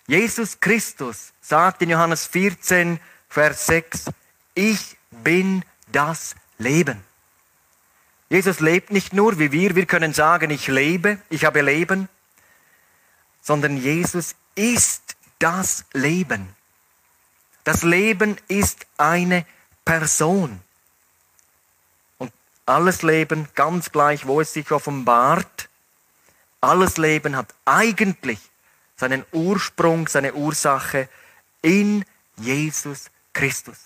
Jesus 0.06 0.60
Christus 0.60 1.32
sagt 1.40 1.80
in 1.80 1.88
Johannes 1.88 2.26
14, 2.26 3.00
Vers 3.30 3.64
6, 3.64 4.10
ich 4.52 4.98
bin 5.10 5.64
das 5.90 6.34
Leben. 6.58 7.02
Jesus 8.28 8.60
lebt 8.60 8.90
nicht 8.90 9.14
nur 9.14 9.38
wie 9.38 9.50
wir, 9.50 9.76
wir 9.76 9.86
können 9.86 10.12
sagen, 10.12 10.50
ich 10.50 10.66
lebe, 10.66 11.16
ich 11.30 11.46
habe 11.46 11.62
Leben, 11.62 12.06
sondern 13.40 13.78
Jesus 13.78 14.34
ist 14.56 15.16
das 15.38 15.86
Leben. 15.94 16.54
Das 17.70 17.84
Leben 17.84 18.36
ist 18.48 18.84
eine 18.96 19.46
Person. 19.84 20.60
Und 22.18 22.32
alles 22.66 23.02
Leben, 23.02 23.46
ganz 23.54 23.92
gleich, 23.92 24.26
wo 24.26 24.40
es 24.40 24.52
sich 24.52 24.72
offenbart, 24.72 25.68
alles 26.60 26.96
Leben 26.96 27.36
hat 27.36 27.54
eigentlich 27.66 28.40
seinen 28.96 29.24
Ursprung, 29.30 30.08
seine 30.08 30.34
Ursache 30.34 31.08
in 31.62 32.04
Jesus 32.38 33.08
Christus. 33.32 33.78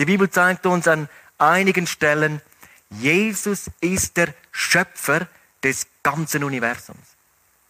Die 0.00 0.06
Bibel 0.06 0.28
zeigt 0.28 0.66
uns 0.66 0.88
an 0.88 1.08
einigen 1.38 1.86
Stellen, 1.86 2.42
Jesus 2.90 3.70
ist 3.80 4.16
der 4.16 4.34
Schöpfer 4.50 5.28
des 5.62 5.86
ganzen 6.02 6.42
Universums. 6.42 7.14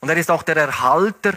Und 0.01 0.09
er 0.09 0.17
ist 0.17 0.31
auch 0.31 0.43
der 0.43 0.57
Erhalter 0.57 1.35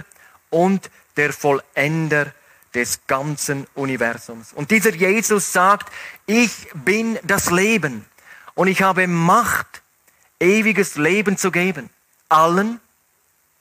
und 0.50 0.90
der 1.18 1.34
Vollender 1.34 2.32
des 2.78 3.08
ganzen 3.08 3.66
Universums. 3.74 4.54
Und 4.54 4.70
dieser 4.70 4.94
Jesus 4.94 5.52
sagt, 5.52 5.92
ich 6.28 6.68
bin 6.76 7.18
das 7.24 7.50
Leben 7.50 8.06
und 8.54 8.68
ich 8.68 8.84
habe 8.84 9.08
Macht, 9.08 9.82
ewiges 10.40 10.96
Leben 10.96 11.40
zu 11.40 11.50
geben. 11.50 11.90
Allen, 12.30 12.80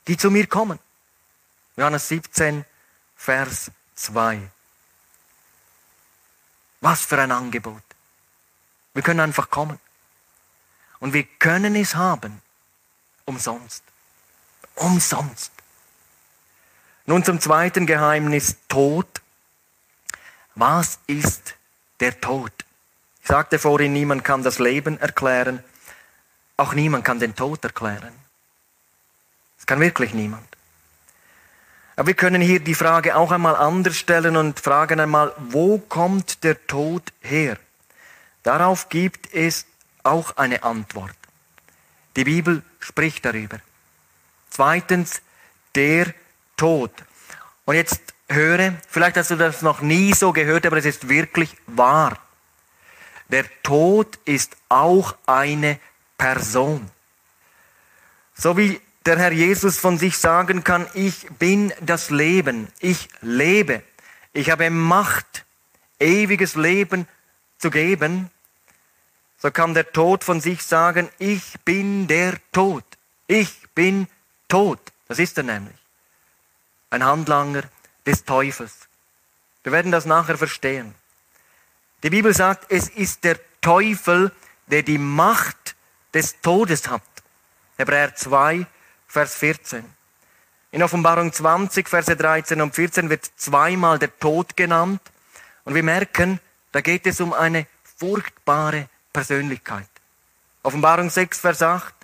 die 0.06 0.18
zu 0.18 0.30
mir 0.30 0.46
kommen. 0.46 0.78
Johannes 1.78 2.08
17, 2.08 2.66
Vers 3.16 3.70
2. 3.94 4.50
Was 6.82 7.06
für 7.06 7.18
ein 7.18 7.32
Angebot. 7.32 7.82
Wir 8.92 9.02
können 9.02 9.20
einfach 9.20 9.48
kommen. 9.48 9.80
Und 10.98 11.14
wir 11.14 11.24
können 11.24 11.74
es 11.74 11.94
haben. 11.94 12.42
Umsonst. 13.24 13.82
Umsonst. 14.74 15.52
Nun 17.06 17.22
zum 17.22 17.40
zweiten 17.40 17.86
Geheimnis 17.86 18.56
Tod. 18.68 19.06
Was 20.56 20.98
ist 21.06 21.54
der 22.00 22.20
Tod? 22.20 22.52
Ich 23.22 23.28
sagte 23.28 23.60
vorhin, 23.60 23.92
niemand 23.92 24.24
kann 24.24 24.42
das 24.42 24.58
Leben 24.58 24.98
erklären. 24.98 25.62
Auch 26.56 26.74
niemand 26.74 27.04
kann 27.04 27.20
den 27.20 27.36
Tod 27.36 27.62
erklären. 27.62 28.12
Das 29.56 29.66
kann 29.66 29.78
wirklich 29.80 30.14
niemand. 30.14 30.46
Aber 31.94 32.08
wir 32.08 32.14
können 32.14 32.42
hier 32.42 32.60
die 32.60 32.74
Frage 32.74 33.16
auch 33.16 33.30
einmal 33.30 33.54
anders 33.56 33.96
stellen 33.96 34.36
und 34.36 34.60
fragen 34.60 34.98
einmal, 34.98 35.32
wo 35.38 35.78
kommt 35.78 36.42
der 36.42 36.66
Tod 36.66 37.12
her? 37.20 37.56
Darauf 38.42 38.88
gibt 38.88 39.32
es 39.32 39.66
auch 40.02 40.36
eine 40.36 40.62
Antwort. 40.62 41.16
Die 42.16 42.24
Bibel 42.24 42.62
spricht 42.80 43.24
darüber. 43.24 43.58
Zweitens, 44.50 45.22
der 45.74 46.12
Tod. 46.56 46.90
Und 47.64 47.74
jetzt 47.74 48.00
höre, 48.28 48.74
vielleicht 48.88 49.16
hast 49.16 49.30
du 49.30 49.36
das 49.36 49.62
noch 49.62 49.80
nie 49.80 50.12
so 50.12 50.32
gehört, 50.32 50.66
aber 50.66 50.78
es 50.78 50.84
ist 50.84 51.08
wirklich 51.08 51.56
wahr. 51.66 52.18
Der 53.28 53.44
Tod 53.62 54.18
ist 54.24 54.56
auch 54.68 55.16
eine 55.26 55.78
Person. 56.16 56.90
So 58.34 58.56
wie 58.56 58.80
der 59.04 59.18
Herr 59.18 59.32
Jesus 59.32 59.78
von 59.78 59.98
sich 59.98 60.18
sagen 60.18 60.64
kann, 60.64 60.86
ich 60.94 61.26
bin 61.38 61.72
das 61.80 62.10
Leben, 62.10 62.68
ich 62.80 63.08
lebe, 63.20 63.82
ich 64.32 64.50
habe 64.50 64.70
Macht, 64.70 65.44
ewiges 65.98 66.54
Leben 66.56 67.08
zu 67.58 67.70
geben, 67.70 68.30
so 69.38 69.50
kann 69.50 69.74
der 69.74 69.92
Tod 69.92 70.24
von 70.24 70.40
sich 70.40 70.62
sagen, 70.62 71.08
ich 71.18 71.54
bin 71.64 72.06
der 72.08 72.34
Tod, 72.52 72.84
ich 73.26 73.52
bin 73.74 74.08
tot. 74.48 74.80
Das 75.08 75.18
ist 75.18 75.36
er 75.38 75.44
nämlich. 75.44 75.75
Ein 76.90 77.04
Handlanger 77.04 77.62
des 78.04 78.24
Teufels. 78.24 78.88
Wir 79.62 79.72
werden 79.72 79.92
das 79.92 80.06
nachher 80.06 80.38
verstehen. 80.38 80.94
Die 82.02 82.10
Bibel 82.10 82.34
sagt, 82.34 82.70
es 82.70 82.88
ist 82.88 83.24
der 83.24 83.38
Teufel, 83.60 84.30
der 84.68 84.82
die 84.82 84.98
Macht 84.98 85.74
des 86.14 86.40
Todes 86.40 86.88
hat. 86.88 87.02
Hebräer 87.76 88.14
2, 88.14 88.66
Vers 89.08 89.34
14. 89.34 89.84
In 90.70 90.82
Offenbarung 90.82 91.32
20, 91.32 91.88
Verse 91.88 92.14
13 92.14 92.60
und 92.60 92.74
14 92.74 93.10
wird 93.10 93.24
zweimal 93.36 93.98
der 93.98 94.16
Tod 94.18 94.56
genannt. 94.56 95.00
Und 95.64 95.74
wir 95.74 95.82
merken, 95.82 96.40
da 96.72 96.80
geht 96.80 97.06
es 97.06 97.20
um 97.20 97.32
eine 97.32 97.66
furchtbare 97.98 98.88
Persönlichkeit. 99.12 99.88
Offenbarung 100.62 101.10
6, 101.10 101.40
Vers 101.40 101.62
8. 101.62 101.94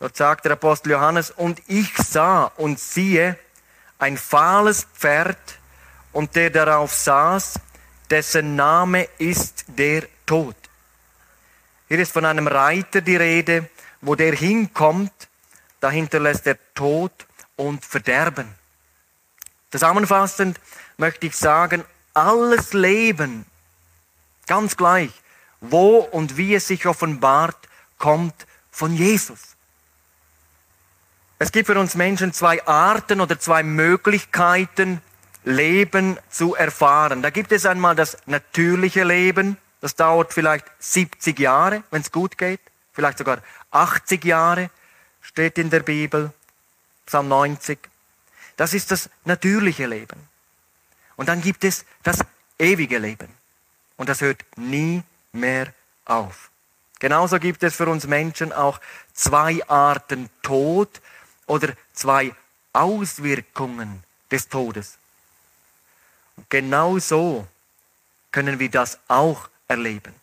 Dort 0.00 0.16
sagt 0.16 0.44
der 0.44 0.52
Apostel 0.52 0.92
Johannes, 0.92 1.30
und 1.30 1.60
ich 1.66 1.96
sah 1.96 2.44
und 2.56 2.78
siehe 2.78 3.36
ein 3.98 4.16
fahles 4.16 4.86
Pferd 4.94 5.58
und 6.12 6.34
der 6.36 6.50
darauf 6.50 6.94
saß, 6.94 7.60
dessen 8.10 8.56
Name 8.56 9.08
ist 9.18 9.64
der 9.68 10.04
Tod. 10.24 10.56
Hier 11.88 11.98
ist 11.98 12.12
von 12.12 12.24
einem 12.24 12.46
Reiter 12.46 13.00
die 13.00 13.16
Rede, 13.16 13.68
wo 14.00 14.14
der 14.14 14.34
hinkommt, 14.34 15.12
da 15.80 15.90
hinterlässt 15.90 16.46
er 16.46 16.58
Tod 16.74 17.12
und 17.56 17.84
Verderben. 17.84 18.54
Zusammenfassend 19.70 20.58
möchte 20.96 21.26
ich 21.26 21.36
sagen, 21.36 21.84
alles 22.14 22.72
Leben, 22.72 23.44
ganz 24.46 24.76
gleich, 24.76 25.10
wo 25.60 25.98
und 25.98 26.36
wie 26.36 26.54
es 26.54 26.68
sich 26.68 26.86
offenbart, 26.86 27.68
kommt 27.98 28.46
von 28.70 28.94
Jesus. 28.94 29.56
Es 31.40 31.52
gibt 31.52 31.68
für 31.68 31.78
uns 31.78 31.94
Menschen 31.94 32.32
zwei 32.32 32.66
Arten 32.66 33.20
oder 33.20 33.38
zwei 33.38 33.62
Möglichkeiten, 33.62 35.00
Leben 35.44 36.18
zu 36.28 36.56
erfahren. 36.56 37.22
Da 37.22 37.30
gibt 37.30 37.52
es 37.52 37.64
einmal 37.64 37.94
das 37.94 38.16
natürliche 38.26 39.04
Leben, 39.04 39.56
das 39.80 39.94
dauert 39.94 40.32
vielleicht 40.32 40.66
70 40.80 41.38
Jahre, 41.38 41.84
wenn 41.92 42.02
es 42.02 42.10
gut 42.10 42.36
geht, 42.36 42.60
vielleicht 42.92 43.18
sogar 43.18 43.38
80 43.70 44.24
Jahre, 44.24 44.70
steht 45.20 45.58
in 45.58 45.70
der 45.70 45.80
Bibel, 45.80 46.32
Psalm 47.06 47.28
90. 47.28 47.78
Das 48.56 48.74
ist 48.74 48.90
das 48.90 49.08
natürliche 49.24 49.86
Leben. 49.86 50.28
Und 51.14 51.28
dann 51.28 51.40
gibt 51.40 51.62
es 51.62 51.84
das 52.02 52.18
ewige 52.58 52.98
Leben. 52.98 53.28
Und 53.96 54.08
das 54.08 54.20
hört 54.20 54.44
nie 54.56 55.04
mehr 55.32 55.72
auf. 56.04 56.50
Genauso 56.98 57.38
gibt 57.38 57.62
es 57.62 57.76
für 57.76 57.86
uns 57.86 58.08
Menschen 58.08 58.52
auch 58.52 58.80
zwei 59.12 59.60
Arten 59.68 60.28
Tod 60.42 61.00
oder 61.48 61.74
zwei 61.92 62.32
Auswirkungen 62.72 64.04
des 64.30 64.48
Todes. 64.48 64.98
Und 66.36 66.48
genau 66.48 66.98
so 67.00 67.48
können 68.30 68.60
wir 68.60 68.70
das 68.70 69.00
auch 69.08 69.48
erleben. 69.66 70.14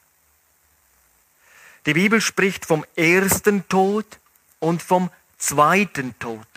Die 1.85 1.93
Bibel 1.93 2.21
spricht 2.21 2.65
vom 2.65 2.85
ersten 2.95 3.67
Tod 3.67 4.05
und 4.59 4.81
vom 4.81 5.11
zweiten 5.38 6.17
Tod. 6.17 6.47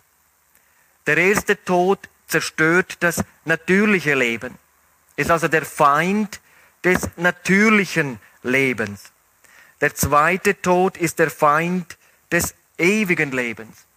Der 1.07 1.17
erste 1.17 1.63
Tod 1.63 1.99
zerstört 2.27 2.99
das 3.01 3.25
natürliche 3.45 4.15
Leben, 4.15 4.59
ist 5.17 5.31
also 5.31 5.49
der 5.49 5.65
Feind 5.65 6.41
des 6.85 7.09
natürlichen 7.17 8.21
Lebens. 8.43 9.11
Der 9.81 9.95
zweite 9.95 10.61
Tod 10.61 10.97
ist 10.97 11.19
der 11.19 11.31
Feind 11.31 11.97
des 12.31 12.55
ewigen 12.77 13.33
Lebens. 13.33 13.88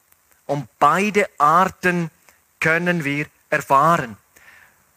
Und 0.51 0.67
beide 0.79 1.29
Arten 1.37 2.11
können 2.59 3.05
wir 3.05 3.27
erfahren. 3.49 4.17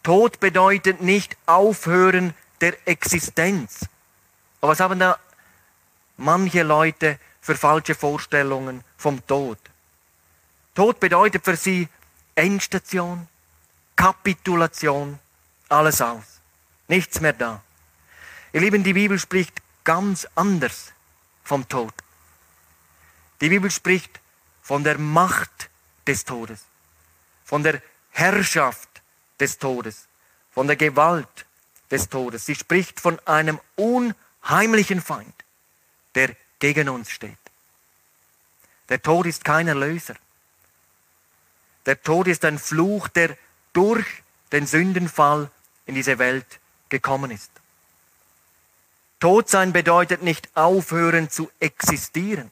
Tod 0.03 0.41
bedeutet 0.41 0.99
nicht 0.99 1.37
Aufhören 1.45 2.33
der 2.59 2.75
Existenz. 2.85 3.85
Aber 4.59 4.73
was 4.73 4.81
haben 4.81 4.99
da 4.99 5.17
manche 6.17 6.61
Leute 6.63 7.17
für 7.39 7.55
falsche 7.55 7.95
Vorstellungen 7.95 8.83
vom 8.97 9.25
Tod? 9.27 9.57
Tod 10.73 10.99
bedeutet 10.99 11.45
für 11.45 11.55
sie 11.55 11.87
Endstation, 12.35 13.25
Kapitulation, 13.95 15.19
alles 15.69 16.01
aus. 16.01 16.41
Nichts 16.89 17.21
mehr 17.21 17.31
da. 17.31 17.63
Ihr 18.51 18.59
Lieben, 18.59 18.83
die 18.83 18.91
Bibel 18.91 19.17
spricht 19.17 19.61
ganz 19.85 20.27
anders 20.35 20.91
vom 21.45 21.65
Tod. 21.69 21.93
Die 23.39 23.47
Bibel 23.47 23.71
spricht 23.71 24.19
von 24.65 24.83
der 24.83 24.97
Macht 24.97 25.69
des 26.07 26.25
Todes, 26.25 26.61
von 27.43 27.61
der 27.61 27.83
Herrschaft 28.09 28.89
des 29.39 29.59
Todes, 29.59 30.07
von 30.49 30.65
der 30.65 30.75
Gewalt 30.75 31.45
des 31.91 32.09
Todes. 32.09 32.47
Sie 32.47 32.55
spricht 32.55 32.99
von 32.99 33.19
einem 33.27 33.59
unheimlichen 33.75 35.03
Feind, 35.03 35.35
der 36.15 36.35
gegen 36.57 36.89
uns 36.89 37.11
steht. 37.11 37.37
Der 38.89 38.99
Tod 38.99 39.27
ist 39.27 39.45
kein 39.45 39.67
Erlöser. 39.67 40.15
Der 41.85 42.01
Tod 42.01 42.25
ist 42.27 42.43
ein 42.43 42.57
Fluch, 42.57 43.07
der 43.09 43.37
durch 43.71 44.07
den 44.51 44.65
Sündenfall 44.65 45.51
in 45.85 45.93
diese 45.93 46.17
Welt 46.17 46.59
gekommen 46.89 47.29
ist. 47.29 47.51
Tod 49.19 49.47
sein 49.47 49.73
bedeutet 49.73 50.23
nicht 50.23 50.49
aufhören 50.57 51.29
zu 51.29 51.51
existieren, 51.59 52.49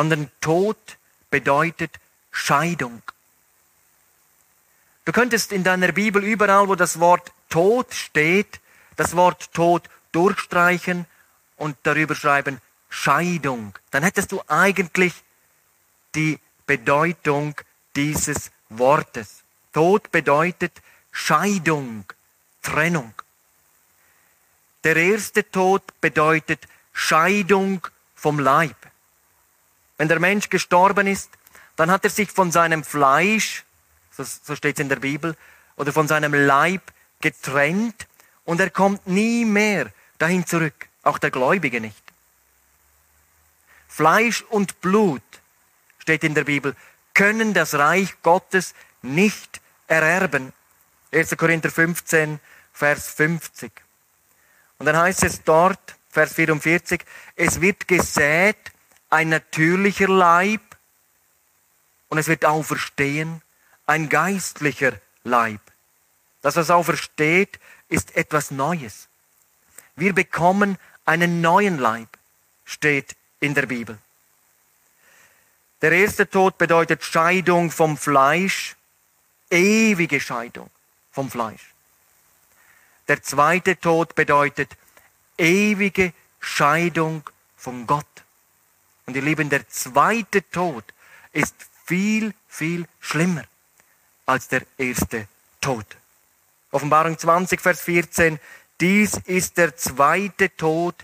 sondern 0.00 0.30
Tod 0.40 0.78
bedeutet 1.28 1.90
Scheidung. 2.30 3.02
Du 5.04 5.12
könntest 5.12 5.52
in 5.52 5.62
deiner 5.62 5.92
Bibel 5.92 6.24
überall, 6.24 6.68
wo 6.68 6.74
das 6.74 7.00
Wort 7.00 7.30
Tod 7.50 7.92
steht, 7.92 8.60
das 8.96 9.14
Wort 9.14 9.52
Tod 9.52 9.82
durchstreichen 10.12 11.04
und 11.58 11.76
darüber 11.82 12.14
schreiben 12.14 12.62
Scheidung. 12.88 13.74
Dann 13.90 14.02
hättest 14.02 14.32
du 14.32 14.40
eigentlich 14.48 15.12
die 16.14 16.38
Bedeutung 16.64 17.54
dieses 17.94 18.50
Wortes. 18.70 19.42
Tod 19.74 20.10
bedeutet 20.10 20.72
Scheidung, 21.12 22.06
Trennung. 22.62 23.12
Der 24.82 24.96
erste 24.96 25.50
Tod 25.50 25.82
bedeutet 26.00 26.66
Scheidung 26.94 27.86
vom 28.14 28.38
Leib. 28.38 28.89
Wenn 30.00 30.08
der 30.08 30.18
Mensch 30.18 30.48
gestorben 30.48 31.06
ist, 31.06 31.28
dann 31.76 31.90
hat 31.90 32.04
er 32.04 32.10
sich 32.10 32.30
von 32.30 32.50
seinem 32.50 32.84
Fleisch, 32.84 33.64
so, 34.10 34.24
so 34.24 34.56
steht 34.56 34.76
es 34.76 34.80
in 34.80 34.88
der 34.88 34.96
Bibel, 34.96 35.36
oder 35.76 35.92
von 35.92 36.08
seinem 36.08 36.32
Leib 36.32 36.80
getrennt 37.20 38.06
und 38.46 38.60
er 38.60 38.70
kommt 38.70 39.06
nie 39.06 39.44
mehr 39.44 39.92
dahin 40.16 40.46
zurück, 40.46 40.88
auch 41.02 41.18
der 41.18 41.30
Gläubige 41.30 41.82
nicht. 41.82 42.02
Fleisch 43.88 44.40
und 44.48 44.80
Blut, 44.80 45.20
steht 45.98 46.24
in 46.24 46.34
der 46.34 46.44
Bibel, 46.44 46.74
können 47.12 47.52
das 47.52 47.74
Reich 47.74 48.22
Gottes 48.22 48.72
nicht 49.02 49.60
ererben. 49.86 50.54
1. 51.12 51.36
Korinther 51.36 51.70
15, 51.70 52.40
Vers 52.72 53.08
50. 53.10 53.70
Und 54.78 54.86
dann 54.86 54.96
heißt 54.96 55.24
es 55.24 55.44
dort, 55.44 55.98
Vers 56.08 56.32
44, 56.32 57.04
es 57.36 57.60
wird 57.60 57.86
gesät 57.86 58.56
ein 59.10 59.28
natürlicher 59.28 60.08
Leib 60.08 60.62
und 62.08 62.18
es 62.18 62.28
wird 62.28 62.44
auferstehen 62.44 63.42
ein 63.86 64.08
geistlicher 64.08 64.92
Leib. 65.24 65.60
Das, 66.42 66.56
was 66.56 66.70
aufersteht, 66.70 67.58
ist 67.88 68.16
etwas 68.16 68.50
Neues. 68.50 69.08
Wir 69.96 70.14
bekommen 70.14 70.78
einen 71.04 71.40
neuen 71.40 71.78
Leib, 71.78 72.08
steht 72.64 73.16
in 73.40 73.54
der 73.54 73.66
Bibel. 73.66 73.98
Der 75.82 75.92
erste 75.92 76.28
Tod 76.28 76.56
bedeutet 76.56 77.02
Scheidung 77.02 77.70
vom 77.70 77.96
Fleisch, 77.96 78.76
ewige 79.50 80.20
Scheidung 80.20 80.70
vom 81.10 81.30
Fleisch. 81.30 81.74
Der 83.08 83.22
zweite 83.22 83.78
Tod 83.78 84.14
bedeutet 84.14 84.76
ewige 85.36 86.12
Scheidung 86.38 87.28
von 87.56 87.86
Gott. 87.86 88.06
Und 89.06 89.16
ihr 89.16 89.22
Lieben, 89.22 89.48
der 89.50 89.68
zweite 89.68 90.48
Tod 90.50 90.84
ist 91.32 91.54
viel, 91.84 92.34
viel 92.48 92.86
schlimmer 93.00 93.44
als 94.26 94.48
der 94.48 94.62
erste 94.78 95.26
Tod. 95.60 95.86
Offenbarung 96.70 97.18
20, 97.18 97.60
Vers 97.60 97.80
14. 97.80 98.38
Dies 98.80 99.14
ist 99.24 99.56
der 99.56 99.76
zweite 99.76 100.54
Tod, 100.56 100.94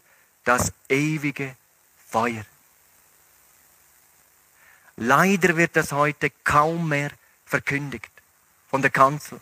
das 0.44 0.72
ewige 0.88 1.56
Feuer. 2.08 2.44
Leider 4.96 5.56
wird 5.56 5.76
das 5.76 5.92
heute 5.92 6.30
kaum 6.44 6.88
mehr 6.88 7.10
verkündigt 7.44 8.10
von 8.70 8.80
der 8.80 8.90
Kanzel. 8.90 9.40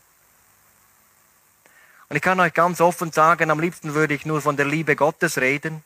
Und 2.09 2.17
ich 2.17 2.23
kann 2.23 2.41
euch 2.41 2.53
ganz 2.53 2.81
offen 2.81 3.13
sagen, 3.13 3.51
am 3.51 3.61
liebsten 3.61 3.95
würde 3.95 4.15
ich 4.15 4.27
nur 4.27 4.41
von 4.41 4.57
der 4.57 4.67
Liebe 4.67 4.97
Gottes 4.97 5.39
reden, 5.39 5.85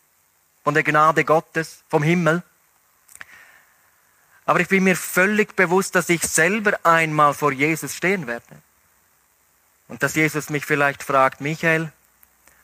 von 0.64 0.74
der 0.74 0.83
Gnade 0.83 1.24
Gottes, 1.24 1.85
vom 1.88 2.02
Himmel. 2.02 2.42
Aber 4.48 4.61
ich 4.61 4.68
bin 4.68 4.84
mir 4.84 4.96
völlig 4.96 5.54
bewusst, 5.56 5.94
dass 5.94 6.08
ich 6.08 6.22
selber 6.22 6.80
einmal 6.82 7.34
vor 7.34 7.52
Jesus 7.52 7.94
stehen 7.94 8.26
werde. 8.26 8.46
Und 9.88 10.02
dass 10.02 10.14
Jesus 10.14 10.48
mich 10.48 10.64
vielleicht 10.64 11.02
fragt, 11.02 11.42
Michael, 11.42 11.92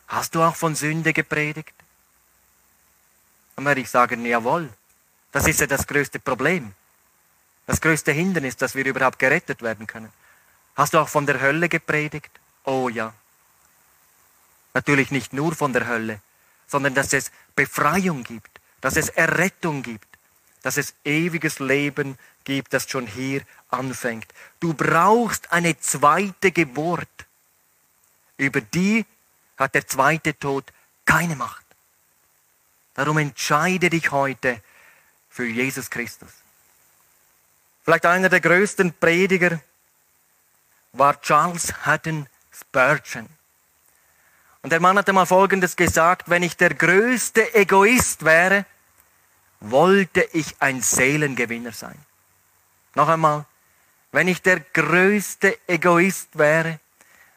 hast 0.08 0.34
du 0.34 0.40
auch 0.40 0.56
von 0.56 0.74
Sünde 0.74 1.12
gepredigt? 1.12 1.74
Dann 3.54 3.66
werde 3.66 3.82
ich 3.82 3.90
sagen, 3.90 4.24
jawohl. 4.24 4.70
Das 5.30 5.46
ist 5.46 5.60
ja 5.60 5.66
das 5.66 5.86
größte 5.86 6.20
Problem. 6.20 6.72
Das 7.66 7.82
größte 7.82 8.12
Hindernis, 8.12 8.56
dass 8.56 8.74
wir 8.74 8.86
überhaupt 8.86 9.18
gerettet 9.18 9.60
werden 9.60 9.86
können. 9.86 10.10
Hast 10.76 10.94
du 10.94 10.98
auch 10.98 11.10
von 11.10 11.26
der 11.26 11.42
Hölle 11.42 11.68
gepredigt? 11.68 12.30
Oh 12.64 12.88
ja. 12.88 13.12
Natürlich 14.72 15.10
nicht 15.10 15.34
nur 15.34 15.54
von 15.54 15.74
der 15.74 15.86
Hölle, 15.86 16.22
sondern 16.66 16.94
dass 16.94 17.12
es 17.12 17.30
Befreiung 17.54 18.24
gibt, 18.24 18.58
dass 18.80 18.96
es 18.96 19.10
Errettung 19.10 19.82
gibt, 19.82 20.13
dass 20.64 20.78
es 20.78 20.94
ewiges 21.04 21.58
Leben 21.58 22.16
gibt, 22.44 22.72
das 22.72 22.88
schon 22.88 23.06
hier 23.06 23.42
anfängt. 23.68 24.26
Du 24.60 24.72
brauchst 24.72 25.52
eine 25.52 25.78
zweite 25.78 26.52
Geburt. 26.52 27.06
Über 28.38 28.62
die 28.62 29.04
hat 29.58 29.74
der 29.74 29.86
zweite 29.86 30.36
Tod 30.38 30.64
keine 31.04 31.36
Macht. 31.36 31.66
Darum 32.94 33.18
entscheide 33.18 33.90
dich 33.90 34.10
heute 34.10 34.62
für 35.28 35.44
Jesus 35.44 35.90
Christus. 35.90 36.30
Vielleicht 37.82 38.06
einer 38.06 38.30
der 38.30 38.40
größten 38.40 38.94
Prediger 38.94 39.60
war 40.92 41.20
Charles 41.20 41.74
Haddon 41.84 42.26
Spurgeon. 42.50 43.28
Und 44.62 44.70
der 44.70 44.80
Mann 44.80 44.96
hat 44.96 45.10
einmal 45.10 45.26
Folgendes 45.26 45.76
gesagt, 45.76 46.30
wenn 46.30 46.42
ich 46.42 46.56
der 46.56 46.72
größte 46.72 47.54
Egoist 47.54 48.24
wäre, 48.24 48.64
wollte 49.70 50.22
ich 50.32 50.56
ein 50.60 50.82
Seelengewinner 50.82 51.72
sein. 51.72 51.98
Noch 52.94 53.08
einmal, 53.08 53.44
wenn 54.12 54.28
ich 54.28 54.42
der 54.42 54.60
größte 54.60 55.58
Egoist 55.66 56.38
wäre, 56.38 56.78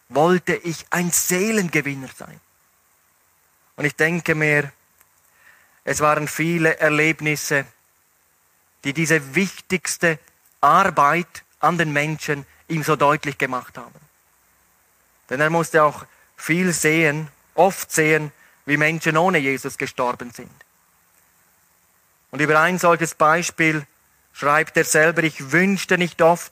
wollte 0.10 0.56
ich 0.56 0.86
ein 0.90 1.12
Seelengewinner 1.12 2.10
sein. 2.16 2.40
Und 3.76 3.86
ich 3.86 3.96
denke 3.96 4.36
mir, 4.36 4.72
es 5.84 6.00
waren 6.02 6.28
viele 6.28 6.78
Erlebnisse, 6.78 7.66
die 8.84 8.94
diese 8.94 9.36
wichtigste 9.36 10.20
Arbeit 10.62 11.44
an 11.60 11.78
den 11.78 11.94
Menschen 11.94 12.46
ihm 12.68 12.84
so 12.84 12.96
deutlich 12.96 13.38
gemacht 13.38 13.78
haben. 13.78 14.00
Denn 15.30 15.40
er 15.42 15.50
musste 15.50 15.84
auch 15.84 16.06
viel 16.36 16.74
sehen, 16.74 17.30
oft 17.56 17.92
sehen, 17.92 18.32
wie 18.66 18.78
Menschen 18.78 19.18
ohne 19.18 19.38
Jesus 19.38 19.78
gestorben 19.78 20.32
sind. 20.32 20.52
Und 22.32 22.42
über 22.42 22.60
ein 22.60 22.78
solches 22.78 23.16
Beispiel 23.16 23.86
schreibt 24.34 24.78
er 24.78 24.84
selber, 24.84 25.24
ich 25.24 25.52
wünschte 25.52 25.98
nicht 25.98 26.22
oft, 26.22 26.52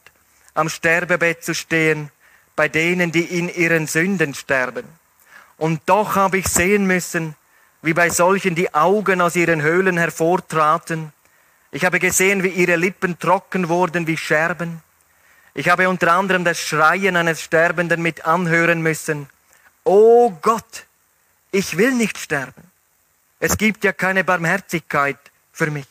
am 0.53 0.69
Sterbebett 0.69 1.43
zu 1.43 1.53
stehen, 1.53 2.11
bei 2.55 2.69
denen, 2.69 3.11
die 3.11 3.23
in 3.23 3.49
ihren 3.49 3.87
Sünden 3.87 4.33
sterben. 4.33 4.85
Und 5.57 5.81
doch 5.85 6.15
habe 6.15 6.37
ich 6.37 6.47
sehen 6.47 6.87
müssen, 6.87 7.35
wie 7.81 7.93
bei 7.93 8.09
solchen 8.09 8.55
die 8.55 8.73
Augen 8.73 9.21
aus 9.21 9.35
ihren 9.35 9.61
Höhlen 9.61 9.97
hervortraten. 9.97 11.13
Ich 11.71 11.85
habe 11.85 11.99
gesehen, 11.99 12.43
wie 12.43 12.49
ihre 12.49 12.77
Lippen 12.77 13.19
trocken 13.19 13.69
wurden 13.69 14.07
wie 14.07 14.17
Scherben. 14.17 14.81
Ich 15.53 15.69
habe 15.69 15.87
unter 15.87 16.11
anderem 16.13 16.43
das 16.43 16.59
Schreien 16.59 17.15
eines 17.15 17.41
Sterbenden 17.41 18.01
mit 18.01 18.25
anhören 18.25 18.81
müssen. 18.81 19.29
O 19.83 20.31
Gott, 20.41 20.85
ich 21.51 21.77
will 21.77 21.93
nicht 21.93 22.17
sterben. 22.17 22.71
Es 23.39 23.57
gibt 23.57 23.83
ja 23.83 23.93
keine 23.93 24.23
Barmherzigkeit 24.23 25.19
für 25.55 25.71
mich. 25.71 25.87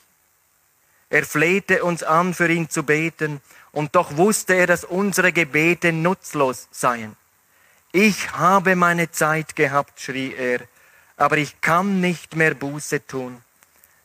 Er 1.08 1.24
flehte 1.24 1.82
uns 1.84 2.02
an, 2.02 2.34
für 2.34 2.50
ihn 2.50 2.68
zu 2.68 2.82
beten, 2.82 3.40
und 3.72 3.96
doch 3.96 4.16
wusste 4.16 4.54
er, 4.54 4.66
dass 4.66 4.84
unsere 4.84 5.32
Gebete 5.32 5.92
nutzlos 5.92 6.68
seien. 6.70 7.16
Ich 7.92 8.32
habe 8.32 8.76
meine 8.76 9.10
Zeit 9.10 9.56
gehabt, 9.56 10.00
schrie 10.00 10.34
er, 10.34 10.60
aber 11.16 11.38
ich 11.38 11.60
kann 11.60 12.00
nicht 12.00 12.36
mehr 12.36 12.54
Buße 12.54 13.06
tun. 13.06 13.42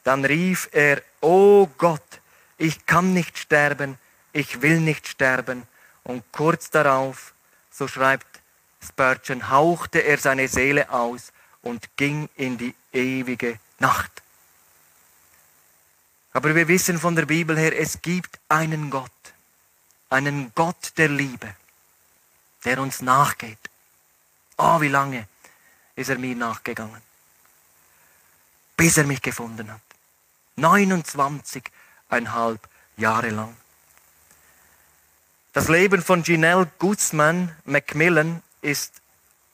Dann 0.03 0.25
rief 0.25 0.69
er, 0.71 1.01
O 1.21 1.67
Gott, 1.77 2.21
ich 2.57 2.85
kann 2.85 3.13
nicht 3.13 3.37
sterben, 3.37 3.97
ich 4.31 4.61
will 4.61 4.79
nicht 4.79 5.07
sterben. 5.07 5.63
Und 6.03 6.23
kurz 6.31 6.69
darauf, 6.69 7.33
so 7.69 7.87
schreibt 7.87 8.41
Spurgeon, 8.81 9.49
hauchte 9.49 9.99
er 9.99 10.17
seine 10.17 10.47
Seele 10.47 10.89
aus 10.89 11.33
und 11.61 11.89
ging 11.97 12.29
in 12.35 12.57
die 12.57 12.73
ewige 12.93 13.59
Nacht. 13.79 14.23
Aber 16.31 16.55
wir 16.55 16.67
wissen 16.67 16.99
von 16.99 17.15
der 17.15 17.25
Bibel 17.25 17.57
her, 17.57 17.77
es 17.77 18.01
gibt 18.01 18.39
einen 18.49 18.89
Gott, 18.89 19.11
einen 20.09 20.51
Gott 20.53 20.93
der 20.97 21.09
Liebe, 21.09 21.55
der 22.65 22.79
uns 22.79 23.01
nachgeht. 23.01 23.57
Oh, 24.57 24.81
wie 24.81 24.89
lange 24.89 25.27
ist 25.95 26.09
er 26.09 26.17
mir 26.17 26.35
nachgegangen, 26.35 27.01
bis 28.77 28.97
er 28.97 29.05
mich 29.05 29.21
gefunden 29.21 29.71
hat. 29.71 29.81
29,5 30.57 32.59
Jahre 32.97 33.29
lang. 33.29 33.55
Das 35.53 35.67
Leben 35.67 36.03
von 36.03 36.23
Janelle 36.23 36.69
Guzman 36.77 37.55
Macmillan 37.65 38.43
ist 38.61 39.01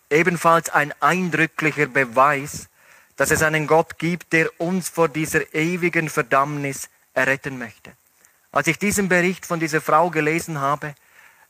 ebenfalls 0.09 0.69
ein 0.69 0.93
eindrücklicher 1.01 1.87
Beweis 1.87 2.67
dass 3.17 3.31
es 3.31 3.41
einen 3.41 3.67
Gott 3.67 3.97
gibt, 3.97 4.33
der 4.33 4.49
uns 4.59 4.89
vor 4.89 5.09
dieser 5.09 5.53
ewigen 5.53 6.09
Verdammnis 6.09 6.89
erretten 7.13 7.57
möchte. 7.57 7.93
Als 8.51 8.67
ich 8.67 8.77
diesen 8.77 9.09
Bericht 9.09 9.45
von 9.45 9.59
dieser 9.59 9.81
Frau 9.81 10.09
gelesen 10.09 10.59
habe, 10.59 10.95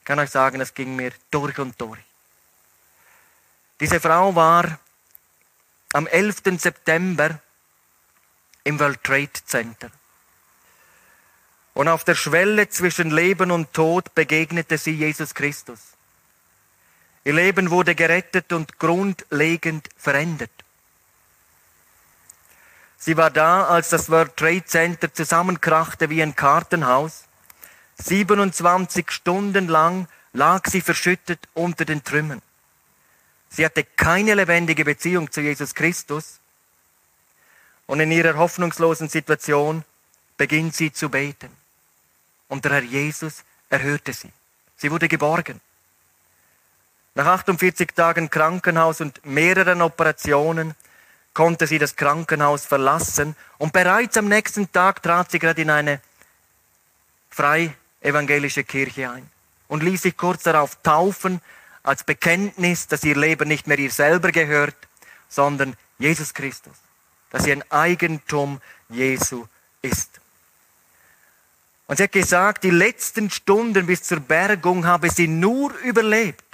kann 0.03 0.19
ich 0.19 0.29
sagen, 0.29 0.59
das 0.59 0.73
ging 0.73 0.95
mir 0.95 1.11
durch 1.31 1.57
und 1.59 1.79
durch. 1.79 1.99
Diese 3.79 3.99
Frau 3.99 4.35
war 4.35 4.79
am 5.93 6.07
11. 6.07 6.59
September 6.59 7.39
im 8.63 8.79
World 8.79 9.03
Trade 9.03 9.29
Center. 9.45 9.89
Und 11.73 11.87
auf 11.87 12.03
der 12.03 12.15
Schwelle 12.15 12.69
zwischen 12.69 13.11
Leben 13.11 13.51
und 13.51 13.73
Tod 13.73 14.15
begegnete 14.15 14.77
sie 14.77 14.91
Jesus 14.91 15.33
Christus. 15.35 15.79
Ihr 17.23 17.33
Leben 17.33 17.69
wurde 17.69 17.95
gerettet 17.95 18.53
und 18.53 18.79
grundlegend 18.79 19.89
verändert. 19.97 20.64
Sie 22.97 23.17
war 23.17 23.29
da, 23.29 23.67
als 23.67 23.89
das 23.89 24.09
World 24.09 24.35
Trade 24.37 24.65
Center 24.65 25.13
zusammenkrachte 25.13 26.09
wie 26.09 26.21
ein 26.21 26.35
Kartenhaus. 26.35 27.25
27 27.97 29.11
Stunden 29.11 29.67
lang 29.67 30.07
lag 30.33 30.67
sie 30.67 30.81
verschüttet 30.81 31.39
unter 31.53 31.85
den 31.85 32.03
Trümmern. 32.03 32.41
Sie 33.49 33.63
hatte 33.63 33.83
keine 33.83 34.33
lebendige 34.33 34.83
Beziehung 34.83 35.31
zu 35.31 35.41
Jesus 35.41 35.75
Christus. 35.75 36.39
Und 37.87 37.99
in 37.99 38.11
ihrer 38.11 38.35
hoffnungslosen 38.35 39.09
Situation 39.09 39.85
beginnt 40.37 40.75
sie 40.75 40.91
zu 40.91 41.09
beten. 41.09 41.49
Und 42.47 42.65
der 42.65 42.73
Herr 42.73 42.83
Jesus 42.83 43.43
erhörte 43.69 44.13
sie. 44.13 44.31
Sie 44.75 44.91
wurde 44.91 45.07
geborgen. 45.07 45.61
Nach 47.13 47.27
48 47.27 47.91
Tagen 47.95 48.29
Krankenhaus 48.29 48.99
und 48.99 49.25
mehreren 49.25 49.81
Operationen 49.81 50.75
konnte 51.35 51.67
sie 51.67 51.77
das 51.77 51.95
Krankenhaus 51.95 52.65
verlassen 52.65 53.35
und 53.59 53.73
bereits 53.73 54.17
am 54.17 54.27
nächsten 54.27 54.71
Tag 54.71 55.03
trat 55.03 55.29
sie 55.29 55.37
gerade 55.37 55.61
in 55.61 55.69
eine 55.69 56.01
frei 57.29 57.75
evangelische 58.01 58.63
Kirche 58.63 59.11
ein 59.11 59.29
und 59.67 59.83
ließ 59.83 60.01
sich 60.01 60.17
kurz 60.17 60.43
darauf 60.43 60.81
taufen 60.81 61.41
als 61.83 62.03
Bekenntnis, 62.03 62.87
dass 62.87 63.03
ihr 63.03 63.15
Leben 63.15 63.47
nicht 63.47 63.67
mehr 63.67 63.77
ihr 63.77 63.91
selber 63.91 64.31
gehört, 64.31 64.75
sondern 65.27 65.75
Jesus 65.99 66.33
Christus, 66.33 66.73
dass 67.29 67.43
sie 67.43 67.51
ein 67.51 67.69
Eigentum 67.69 68.61
Jesu 68.89 69.45
ist. 69.81 70.21
Und 71.87 71.97
sie 71.97 72.03
hat 72.03 72.13
gesagt, 72.13 72.63
die 72.63 72.71
letzten 72.71 73.29
Stunden 73.29 73.85
bis 73.85 74.03
zur 74.03 74.21
Bergung 74.21 74.85
habe 74.85 75.09
sie 75.09 75.27
nur 75.27 75.73
überlebt, 75.79 76.45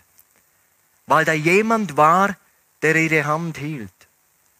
weil 1.05 1.23
da 1.23 1.33
jemand 1.33 1.95
war, 1.95 2.35
der 2.81 2.95
ihre 2.95 3.25
Hand 3.25 3.57
hielt. 3.57 3.91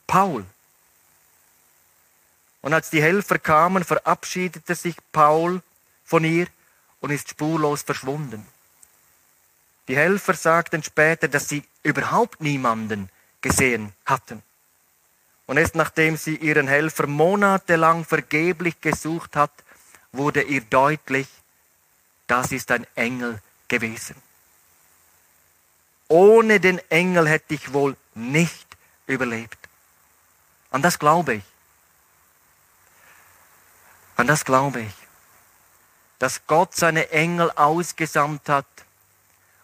Paul. 0.07 0.45
Und 2.61 2.73
als 2.73 2.89
die 2.89 3.01
Helfer 3.01 3.39
kamen, 3.39 3.83
verabschiedete 3.83 4.75
sich 4.75 4.95
Paul 5.11 5.61
von 6.05 6.23
ihr 6.23 6.47
und 6.99 7.09
ist 7.09 7.29
spurlos 7.29 7.81
verschwunden. 7.81 8.45
Die 9.87 9.95
Helfer 9.97 10.35
sagten 10.35 10.83
später, 10.83 11.27
dass 11.27 11.49
sie 11.49 11.63
überhaupt 11.83 12.41
niemanden 12.41 13.09
gesehen 13.41 13.93
hatten. 14.05 14.43
Und 15.47 15.57
erst 15.57 15.75
nachdem 15.75 16.15
sie 16.15 16.35
ihren 16.35 16.67
Helfer 16.67 17.07
monatelang 17.07 18.05
vergeblich 18.05 18.79
gesucht 18.79 19.35
hat, 19.35 19.51
wurde 20.11 20.43
ihr 20.43 20.61
deutlich, 20.61 21.27
das 22.27 22.51
ist 22.51 22.71
ein 22.71 22.85
Engel 22.95 23.41
gewesen. 23.67 24.15
Ohne 26.07 26.59
den 26.59 26.79
Engel 26.89 27.27
hätte 27.27 27.53
ich 27.53 27.73
wohl 27.73 27.95
nicht 28.15 28.67
überlebt. 29.07 29.57
An 30.71 30.81
das 30.81 30.97
glaube 30.97 31.35
ich. 31.35 31.43
An 34.15 34.27
das 34.27 34.45
glaube 34.45 34.81
ich. 34.81 34.93
Dass 36.19 36.47
Gott 36.47 36.75
seine 36.75 37.09
Engel 37.11 37.51
ausgesandt 37.51 38.47
hat, 38.47 38.65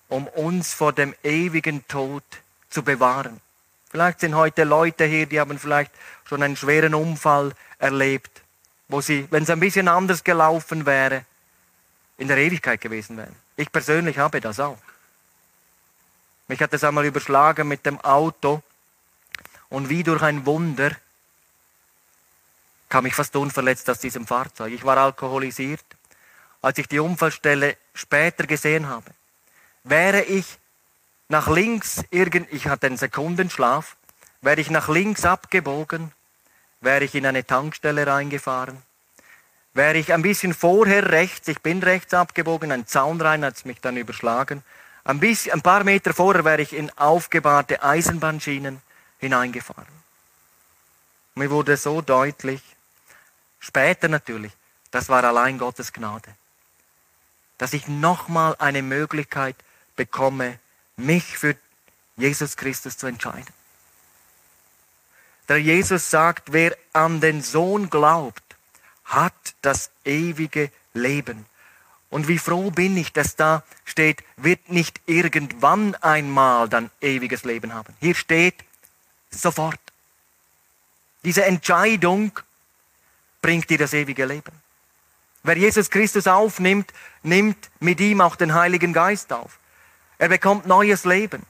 um 0.09 0.27
uns 0.27 0.73
vor 0.73 0.93
dem 0.93 1.15
ewigen 1.23 1.87
Tod 1.87 2.23
zu 2.69 2.83
bewahren. 2.83 3.41
Vielleicht 3.89 4.19
sind 4.19 4.35
heute 4.35 4.63
Leute 4.63 5.05
hier, 5.05 5.25
die 5.25 5.39
haben 5.39 5.57
vielleicht 5.57 5.91
schon 6.25 6.43
einen 6.43 6.57
schweren 6.57 6.93
Unfall 6.93 7.53
erlebt, 7.79 8.41
wo 8.89 9.01
sie, 9.01 9.27
wenn 9.31 9.43
es 9.43 9.49
ein 9.49 9.59
bisschen 9.59 9.87
anders 9.87 10.23
gelaufen 10.23 10.85
wäre, 10.85 11.25
in 12.17 12.27
der 12.27 12.37
Ewigkeit 12.37 12.81
gewesen 12.81 13.17
wären. 13.17 13.35
Ich 13.55 13.71
persönlich 13.71 14.17
habe 14.17 14.41
das 14.41 14.59
auch. 14.59 14.77
Mich 16.47 16.61
hat 16.61 16.73
es 16.73 16.83
einmal 16.83 17.05
überschlagen 17.05 17.67
mit 17.67 17.85
dem 17.85 17.99
Auto 18.01 18.61
und 19.69 19.89
wie 19.89 20.03
durch 20.03 20.21
ein 20.21 20.45
Wunder 20.45 20.91
kam 22.89 23.05
ich 23.05 23.15
fast 23.15 23.35
unverletzt 23.35 23.89
aus 23.89 23.99
diesem 23.99 24.25
Fahrzeug. 24.25 24.71
Ich 24.71 24.83
war 24.83 24.97
alkoholisiert. 24.97 25.83
Als 26.61 26.77
ich 26.77 26.87
die 26.87 26.99
Unfallstelle 26.99 27.77
später 27.93 28.47
gesehen 28.47 28.87
habe, 28.87 29.11
wäre 29.83 30.23
ich 30.23 30.57
nach 31.29 31.47
links 31.47 32.03
irgend, 32.09 32.51
ich 32.51 32.67
hatte 32.67 32.87
einen 32.87 32.97
Sekundenschlaf, 32.97 33.95
wäre 34.41 34.59
ich 34.59 34.69
nach 34.69 34.87
links 34.87 35.25
abgebogen, 35.25 36.11
wäre 36.81 37.03
ich 37.03 37.15
in 37.15 37.25
eine 37.25 37.45
Tankstelle 37.45 38.07
reingefahren, 38.07 38.81
wäre 39.73 39.97
ich 39.97 40.13
ein 40.13 40.21
bisschen 40.21 40.53
vorher 40.53 41.11
rechts, 41.11 41.47
ich 41.47 41.61
bin 41.61 41.83
rechts 41.83 42.13
abgebogen, 42.13 42.71
ein 42.71 42.87
Zaun 42.87 43.21
rein 43.21 43.43
hat 43.43 43.57
es 43.57 43.65
mich 43.65 43.81
dann 43.81 43.97
überschlagen, 43.97 44.63
ein, 45.03 45.19
bisschen, 45.19 45.53
ein 45.53 45.61
paar 45.61 45.83
Meter 45.83 46.13
vorher 46.13 46.43
wäre 46.43 46.61
ich 46.61 46.73
in 46.73 46.89
aufgebahrte 46.97 47.83
Eisenbahnschienen 47.83 48.81
hineingefahren. 49.19 49.85
Mir 51.35 51.49
wurde 51.51 51.77
so 51.77 52.01
deutlich, 52.01 52.61
später 53.59 54.07
natürlich, 54.07 54.51
das 54.91 55.09
war 55.09 55.23
allein 55.23 55.57
Gottes 55.57 55.93
Gnade, 55.93 56.33
dass 57.57 57.73
ich 57.73 57.87
nochmal 57.87 58.55
eine 58.59 58.81
Möglichkeit 58.81 59.55
bekomme, 59.95 60.59
mich 60.95 61.37
für 61.37 61.55
Jesus 62.15 62.57
Christus 62.57 62.97
zu 62.97 63.07
entscheiden. 63.07 63.53
Der 65.47 65.61
Jesus 65.61 66.09
sagt, 66.09 66.51
wer 66.51 66.75
an 66.93 67.21
den 67.21 67.41
Sohn 67.41 67.89
glaubt, 67.89 68.43
hat 69.05 69.55
das 69.61 69.91
ewige 70.03 70.71
Leben. 70.93 71.45
Und 72.09 72.27
wie 72.27 72.37
froh 72.37 72.71
bin 72.71 72.97
ich, 72.97 73.13
dass 73.13 73.35
da 73.35 73.63
steht, 73.85 74.23
wird 74.37 74.69
nicht 74.69 75.01
irgendwann 75.05 75.95
einmal 75.95 76.67
dann 76.69 76.89
ewiges 77.01 77.43
Leben 77.43 77.73
haben. 77.73 77.93
Hier 77.99 78.15
steht 78.15 78.55
sofort. 79.29 79.79
Diese 81.23 81.45
Entscheidung 81.45 82.31
bringt 83.41 83.69
dir 83.69 83.77
das 83.77 83.93
ewige 83.93 84.25
Leben. 84.25 84.51
Wer 85.43 85.57
Jesus 85.57 85.89
Christus 85.89 86.27
aufnimmt, 86.27 86.93
nimmt 87.23 87.69
mit 87.79 87.99
ihm 87.99 88.21
auch 88.21 88.35
den 88.35 88.53
Heiligen 88.53 88.93
Geist 88.93 89.31
auf. 89.31 89.59
Er 90.17 90.29
bekommt 90.29 90.65
neues 90.65 91.05
Leben. 91.05 91.43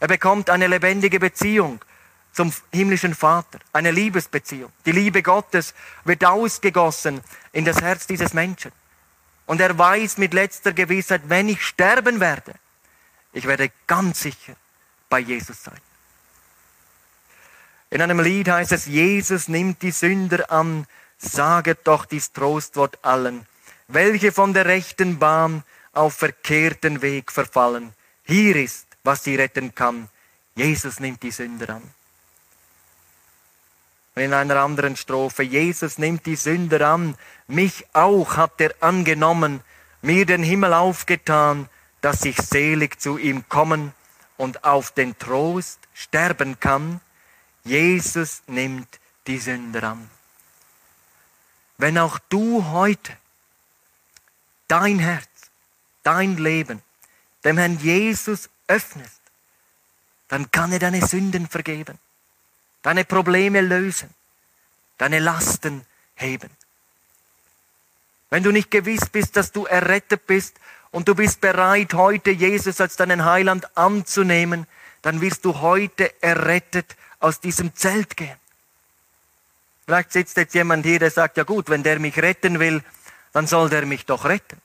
Er 0.00 0.08
bekommt 0.08 0.50
eine 0.50 0.66
lebendige 0.66 1.20
Beziehung 1.20 1.84
zum 2.32 2.52
himmlischen 2.72 3.14
Vater, 3.14 3.58
eine 3.72 3.90
Liebesbeziehung. 3.90 4.72
Die 4.86 4.92
Liebe 4.92 5.22
Gottes 5.22 5.74
wird 6.04 6.24
ausgegossen 6.24 7.20
in 7.52 7.64
das 7.64 7.80
Herz 7.80 8.06
dieses 8.06 8.32
Menschen. 8.32 8.72
Und 9.46 9.60
er 9.60 9.76
weiß 9.76 10.18
mit 10.18 10.34
letzter 10.34 10.72
Gewissheit, 10.72 11.22
wenn 11.26 11.48
ich 11.48 11.64
sterben 11.64 12.20
werde, 12.20 12.54
ich 13.32 13.46
werde 13.46 13.70
ganz 13.86 14.20
sicher 14.20 14.54
bei 15.08 15.20
Jesus 15.20 15.62
sein. 15.62 15.80
In 17.90 18.02
einem 18.02 18.20
Lied 18.20 18.48
heißt 18.48 18.72
es, 18.72 18.86
Jesus 18.86 19.48
nimmt 19.48 19.82
die 19.82 19.92
Sünder 19.92 20.50
an, 20.50 20.86
saget 21.16 21.80
doch 21.84 22.04
dies 22.04 22.32
Trostwort 22.32 22.98
allen, 23.02 23.46
welche 23.88 24.30
von 24.32 24.52
der 24.52 24.66
rechten 24.66 25.18
Bahn 25.18 25.64
auf 25.92 26.14
verkehrten 26.14 27.02
Weg 27.02 27.32
verfallen. 27.32 27.94
Hier 28.24 28.56
ist, 28.56 28.86
was 29.04 29.24
sie 29.24 29.36
retten 29.36 29.74
kann. 29.74 30.08
Jesus 30.54 31.00
nimmt 31.00 31.22
die 31.22 31.30
Sünder 31.30 31.76
an. 31.76 31.82
Und 34.14 34.22
in 34.22 34.34
einer 34.34 34.56
anderen 34.56 34.96
Strophe, 34.96 35.44
Jesus 35.44 35.96
nimmt 35.96 36.26
die 36.26 36.36
Sünder 36.36 36.88
an, 36.88 37.16
mich 37.46 37.86
auch 37.92 38.36
hat 38.36 38.60
er 38.60 38.74
angenommen, 38.80 39.60
mir 40.02 40.26
den 40.26 40.42
Himmel 40.42 40.74
aufgetan, 40.74 41.68
dass 42.00 42.24
ich 42.24 42.36
selig 42.36 43.00
zu 43.00 43.16
ihm 43.16 43.48
kommen 43.48 43.92
und 44.36 44.64
auf 44.64 44.90
den 44.90 45.16
Trost 45.18 45.78
sterben 45.94 46.60
kann. 46.60 47.00
Jesus 47.64 48.42
nimmt 48.46 48.98
die 49.26 49.38
Sünder 49.38 49.82
an. 49.82 50.10
Wenn 51.76 51.98
auch 51.98 52.18
du 52.28 52.64
heute 52.66 53.16
dein 54.66 54.98
Herz, 54.98 55.28
dein 56.02 56.36
Leben 56.36 56.82
dem 57.44 57.58
Herrn 57.58 57.78
Jesus 57.78 58.48
öffnest, 58.66 59.20
dann 60.28 60.50
kann 60.50 60.72
er 60.72 60.78
deine 60.78 61.06
Sünden 61.06 61.48
vergeben, 61.48 61.98
deine 62.82 63.04
Probleme 63.04 63.60
lösen, 63.60 64.10
deine 64.98 65.20
Lasten 65.20 65.86
heben. 66.16 66.50
Wenn 68.30 68.42
du 68.42 68.50
nicht 68.50 68.70
gewiss 68.70 69.08
bist, 69.10 69.36
dass 69.36 69.52
du 69.52 69.64
errettet 69.64 70.26
bist 70.26 70.58
und 70.90 71.08
du 71.08 71.14
bist 71.14 71.40
bereit, 71.40 71.94
heute 71.94 72.30
Jesus 72.30 72.80
als 72.80 72.96
deinen 72.96 73.24
Heiland 73.24 73.76
anzunehmen, 73.76 74.66
dann 75.02 75.20
wirst 75.20 75.44
du 75.44 75.60
heute 75.60 76.12
errettet 76.22 76.96
aus 77.20 77.40
diesem 77.40 77.74
Zelt 77.74 78.16
gehen. 78.16 78.36
Vielleicht 79.84 80.12
sitzt 80.12 80.36
jetzt 80.36 80.54
jemand 80.54 80.84
hier, 80.84 80.98
der 80.98 81.10
sagt, 81.10 81.36
ja 81.36 81.44
gut, 81.44 81.68
wenn 81.70 81.82
der 81.82 81.98
mich 81.98 82.18
retten 82.18 82.60
will, 82.60 82.82
dann 83.32 83.46
soll 83.46 83.70
der 83.70 83.86
mich 83.86 84.04
doch 84.04 84.24
retten. 84.24 84.60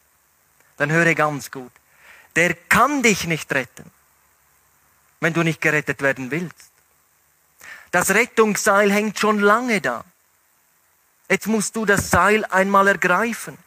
Dann 0.77 0.91
höre 0.91 1.15
ganz 1.15 1.49
gut 1.51 1.71
der 2.35 2.53
kann 2.53 3.03
dich 3.03 3.27
nicht 3.27 3.51
retten, 3.53 3.89
wenn 5.19 5.33
du 5.33 5.43
nicht 5.43 5.61
gerettet 5.61 6.01
werden 6.01 6.31
willst. 6.31 6.71
Das 7.91 8.09
Rettungsseil 8.11 8.91
hängt 8.91 9.19
schon 9.19 9.39
lange 9.39 9.81
da. 9.81 10.03
Jetzt 11.29 11.47
musst 11.47 11.75
du 11.75 11.85
das 11.85 12.09
Seil 12.09 12.43
einmal 12.45 12.87
ergreifen. 12.87 13.57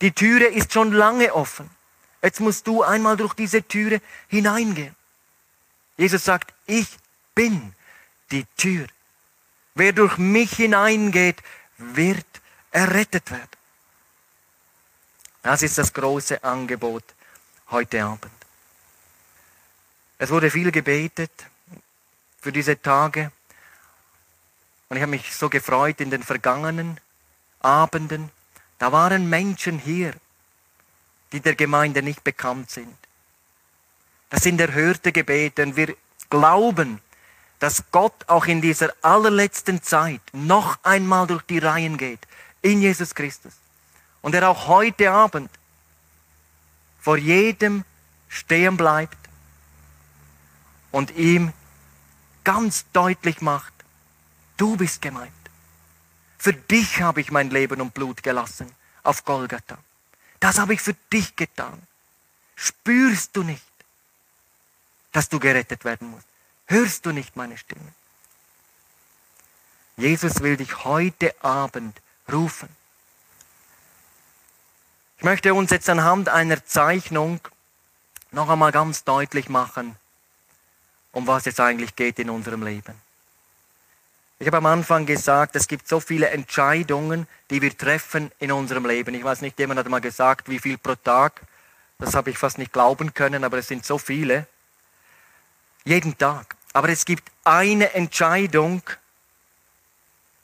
Die 0.00 0.12
Türe 0.12 0.46
ist 0.46 0.72
schon 0.72 0.92
lange 0.92 1.34
offen. 1.34 1.70
Jetzt 2.22 2.40
musst 2.40 2.66
du 2.66 2.82
einmal 2.82 3.16
durch 3.16 3.34
diese 3.34 3.62
Türe 3.62 4.00
hineingehen. 4.28 4.94
Jesus 5.96 6.24
sagt, 6.24 6.52
ich 6.66 6.88
bin 7.34 7.74
die 8.30 8.44
Tür. 8.56 8.86
Wer 9.74 9.92
durch 9.92 10.18
mich 10.18 10.52
hineingeht, 10.52 11.42
wird 11.78 12.26
errettet 12.70 13.30
werden. 13.30 13.48
Das 15.42 15.62
ist 15.62 15.78
das 15.78 15.92
große 15.92 16.42
Angebot 16.42 17.04
heute 17.70 18.04
Abend. 18.04 18.32
Es 20.18 20.30
wurde 20.30 20.50
viel 20.50 20.70
gebetet 20.70 21.32
für 22.40 22.52
diese 22.52 22.80
Tage. 22.80 23.30
Und 24.88 24.96
ich 24.96 25.02
habe 25.02 25.10
mich 25.10 25.34
so 25.34 25.48
gefreut 25.48 26.00
in 26.00 26.10
den 26.10 26.22
vergangenen 26.22 27.00
Abenden. 27.60 28.30
Da 28.78 28.92
waren 28.92 29.28
Menschen 29.28 29.78
hier, 29.78 30.14
die 31.32 31.40
der 31.40 31.56
Gemeinde 31.56 32.02
nicht 32.02 32.22
bekannt 32.22 32.70
sind. 32.70 32.96
Das 34.30 34.42
sind 34.42 34.60
erhörte 34.60 35.12
Gebete 35.12 35.62
und 35.62 35.76
wir 35.76 35.96
glauben, 36.30 37.00
dass 37.58 37.84
Gott 37.90 38.28
auch 38.28 38.46
in 38.46 38.60
dieser 38.60 38.92
allerletzten 39.02 39.82
Zeit 39.82 40.20
noch 40.32 40.78
einmal 40.82 41.26
durch 41.26 41.42
die 41.42 41.58
Reihen 41.58 41.96
geht 41.96 42.20
in 42.62 42.80
Jesus 42.80 43.14
Christus. 43.14 43.52
Und 44.22 44.34
er 44.34 44.48
auch 44.48 44.68
heute 44.68 45.10
Abend 45.10 45.50
vor 47.00 47.18
jedem 47.18 47.84
stehen 48.28 48.76
bleibt 48.76 49.18
und 50.90 51.10
ihm 51.16 51.52
ganz 52.42 52.86
deutlich 52.92 53.40
macht, 53.40 53.72
du 54.56 54.76
bist 54.76 55.02
gemeint. 55.02 55.32
Für 56.38 56.52
dich 56.52 57.00
habe 57.00 57.20
ich 57.20 57.30
mein 57.30 57.50
Leben 57.50 57.80
und 57.80 57.94
Blut 57.94 58.22
gelassen 58.22 58.70
auf 59.02 59.24
Golgatha. 59.24 59.78
Das 60.40 60.58
habe 60.58 60.74
ich 60.74 60.80
für 60.80 60.94
dich 61.12 61.36
getan. 61.36 61.82
Spürst 62.56 63.34
du 63.36 63.42
nicht, 63.42 63.64
dass 65.12 65.28
du 65.28 65.38
gerettet 65.40 65.84
werden 65.84 66.10
musst? 66.10 66.26
Hörst 66.66 67.06
du 67.06 67.12
nicht 67.12 67.36
meine 67.36 67.56
Stimme? 67.58 67.92
Jesus 69.96 70.40
will 70.40 70.56
dich 70.56 70.84
heute 70.84 71.34
Abend 71.42 72.00
rufen. 72.32 72.68
Ich 75.18 75.24
möchte 75.24 75.54
uns 75.54 75.70
jetzt 75.70 75.88
anhand 75.88 76.28
einer 76.28 76.64
Zeichnung 76.64 77.40
noch 78.32 78.48
einmal 78.48 78.72
ganz 78.72 79.04
deutlich 79.04 79.48
machen, 79.48 79.96
um 81.12 81.26
was 81.26 81.46
es 81.46 81.60
eigentlich 81.60 81.94
geht 81.94 82.18
in 82.18 82.30
unserem 82.30 82.62
Leben. 82.62 82.94
Ich 84.40 84.46
habe 84.48 84.56
am 84.56 84.66
Anfang 84.66 85.06
gesagt, 85.06 85.54
es 85.54 85.68
gibt 85.68 85.86
so 85.86 86.00
viele 86.00 86.28
Entscheidungen, 86.30 87.28
die 87.50 87.62
wir 87.62 87.76
treffen 87.76 88.32
in 88.40 88.50
unserem 88.50 88.84
Leben. 88.84 89.14
Ich 89.14 89.22
weiß 89.22 89.40
nicht, 89.42 89.58
jemand 89.58 89.78
hat 89.78 89.88
mal 89.88 90.00
gesagt, 90.00 90.48
wie 90.48 90.58
viel 90.58 90.76
pro 90.76 90.96
Tag. 90.96 91.42
Das 91.98 92.14
habe 92.14 92.30
ich 92.30 92.38
fast 92.38 92.58
nicht 92.58 92.72
glauben 92.72 93.14
können, 93.14 93.44
aber 93.44 93.58
es 93.58 93.68
sind 93.68 93.86
so 93.86 93.96
viele. 93.96 94.48
Jeden 95.84 96.16
Tag. 96.16 96.56
Aber 96.72 96.88
es 96.88 97.04
gibt 97.04 97.30
eine 97.44 97.92
Entscheidung, 97.92 98.82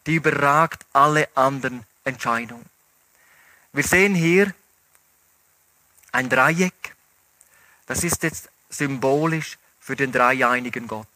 die 0.06 0.16
überragt 0.16 0.84
alle 0.92 1.28
anderen 1.34 1.84
Entscheidungen. 2.04 2.66
Wir 3.72 3.84
sehen 3.84 4.14
hier 4.14 4.54
ein 6.12 6.28
Dreieck. 6.28 6.94
Das 7.86 8.04
ist 8.04 8.22
jetzt 8.22 8.48
symbolisch 8.68 9.58
für 9.80 9.96
den 9.96 10.12
dreieinigen 10.12 10.86
Gott. 10.86 11.06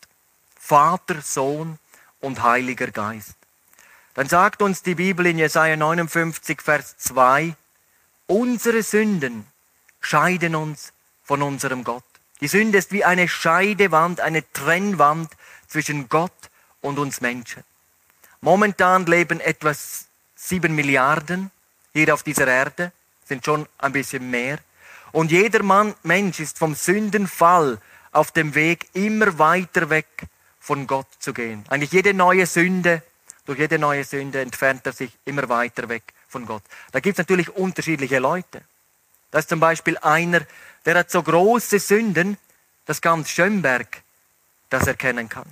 Vater, 0.58 1.20
Sohn 1.20 1.78
und 2.20 2.42
Heiliger 2.42 2.90
Geist. 2.90 3.36
Dann 4.14 4.28
sagt 4.28 4.62
uns 4.62 4.82
die 4.82 4.94
Bibel 4.94 5.26
in 5.26 5.38
Jesaja 5.38 5.76
59, 5.76 6.62
Vers 6.62 6.96
2, 6.98 7.54
unsere 8.26 8.82
Sünden 8.82 9.46
scheiden 10.00 10.54
uns 10.54 10.92
von 11.24 11.42
unserem 11.42 11.84
Gott. 11.84 12.04
Die 12.44 12.48
Sünde 12.48 12.76
ist 12.76 12.92
wie 12.92 13.06
eine 13.06 13.26
Scheidewand, 13.26 14.20
eine 14.20 14.44
Trennwand 14.52 15.32
zwischen 15.66 16.10
Gott 16.10 16.50
und 16.82 16.98
uns 16.98 17.22
Menschen. 17.22 17.64
Momentan 18.42 19.06
leben 19.06 19.40
etwa 19.40 19.72
sieben 20.34 20.74
Milliarden 20.74 21.50
hier 21.94 22.12
auf 22.12 22.22
dieser 22.22 22.46
Erde, 22.46 22.92
sind 23.24 23.46
schon 23.46 23.66
ein 23.78 23.92
bisschen 23.92 24.30
mehr. 24.30 24.58
Und 25.12 25.30
jeder 25.32 25.62
Mann, 25.62 25.94
Mensch 26.02 26.38
ist 26.38 26.58
vom 26.58 26.74
Sündenfall 26.74 27.80
auf 28.12 28.30
dem 28.30 28.54
Weg 28.54 28.90
immer 28.92 29.38
weiter 29.38 29.88
weg 29.88 30.24
von 30.60 30.86
Gott 30.86 31.08
zu 31.20 31.32
gehen. 31.32 31.64
Eigentlich 31.70 31.92
jede 31.92 32.12
neue 32.12 32.44
Sünde, 32.44 33.02
durch 33.46 33.58
jede 33.58 33.78
neue 33.78 34.04
Sünde 34.04 34.42
entfernt 34.42 34.84
er 34.84 34.92
sich 34.92 35.12
immer 35.24 35.48
weiter 35.48 35.88
weg 35.88 36.12
von 36.28 36.44
Gott. 36.44 36.62
Da 36.92 37.00
gibt 37.00 37.14
es 37.14 37.18
natürlich 37.18 37.48
unterschiedliche 37.56 38.18
Leute. 38.18 38.60
Da 39.30 39.38
ist 39.38 39.48
zum 39.48 39.60
Beispiel 39.60 39.96
einer, 39.98 40.42
der 40.84 40.98
hat 40.98 41.10
so 41.10 41.22
große 41.22 41.78
Sünden, 41.78 42.38
dass 42.86 43.00
ganz 43.00 43.30
Schönberg 43.30 44.02
das 44.70 44.86
erkennen 44.86 45.28
kann. 45.28 45.46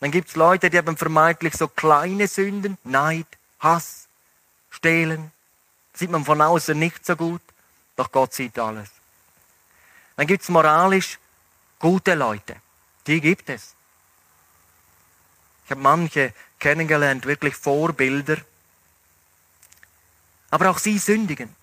Dann 0.00 0.10
gibt 0.10 0.28
es 0.28 0.36
Leute, 0.36 0.70
die 0.70 0.78
haben 0.78 0.96
vermeintlich 0.96 1.54
so 1.54 1.68
kleine 1.68 2.28
Sünden, 2.28 2.76
Neid, 2.84 3.26
Hass, 3.60 4.06
Stehlen. 4.70 5.32
Sieht 5.94 6.10
man 6.10 6.24
von 6.24 6.40
außen 6.40 6.78
nicht 6.78 7.06
so 7.06 7.16
gut, 7.16 7.42
doch 7.96 8.10
Gott 8.10 8.34
sieht 8.34 8.58
alles. 8.58 8.90
Dann 10.16 10.26
gibt 10.26 10.42
es 10.42 10.48
moralisch 10.48 11.18
gute 11.78 12.14
Leute. 12.14 12.56
Die 13.06 13.20
gibt 13.20 13.48
es. 13.48 13.74
Ich 15.64 15.70
habe 15.70 15.80
manche 15.80 16.32
kennengelernt, 16.58 17.26
wirklich 17.26 17.54
Vorbilder. 17.54 18.38
Aber 20.50 20.70
auch 20.70 20.78
sie 20.78 20.98
sündigen. 20.98 21.54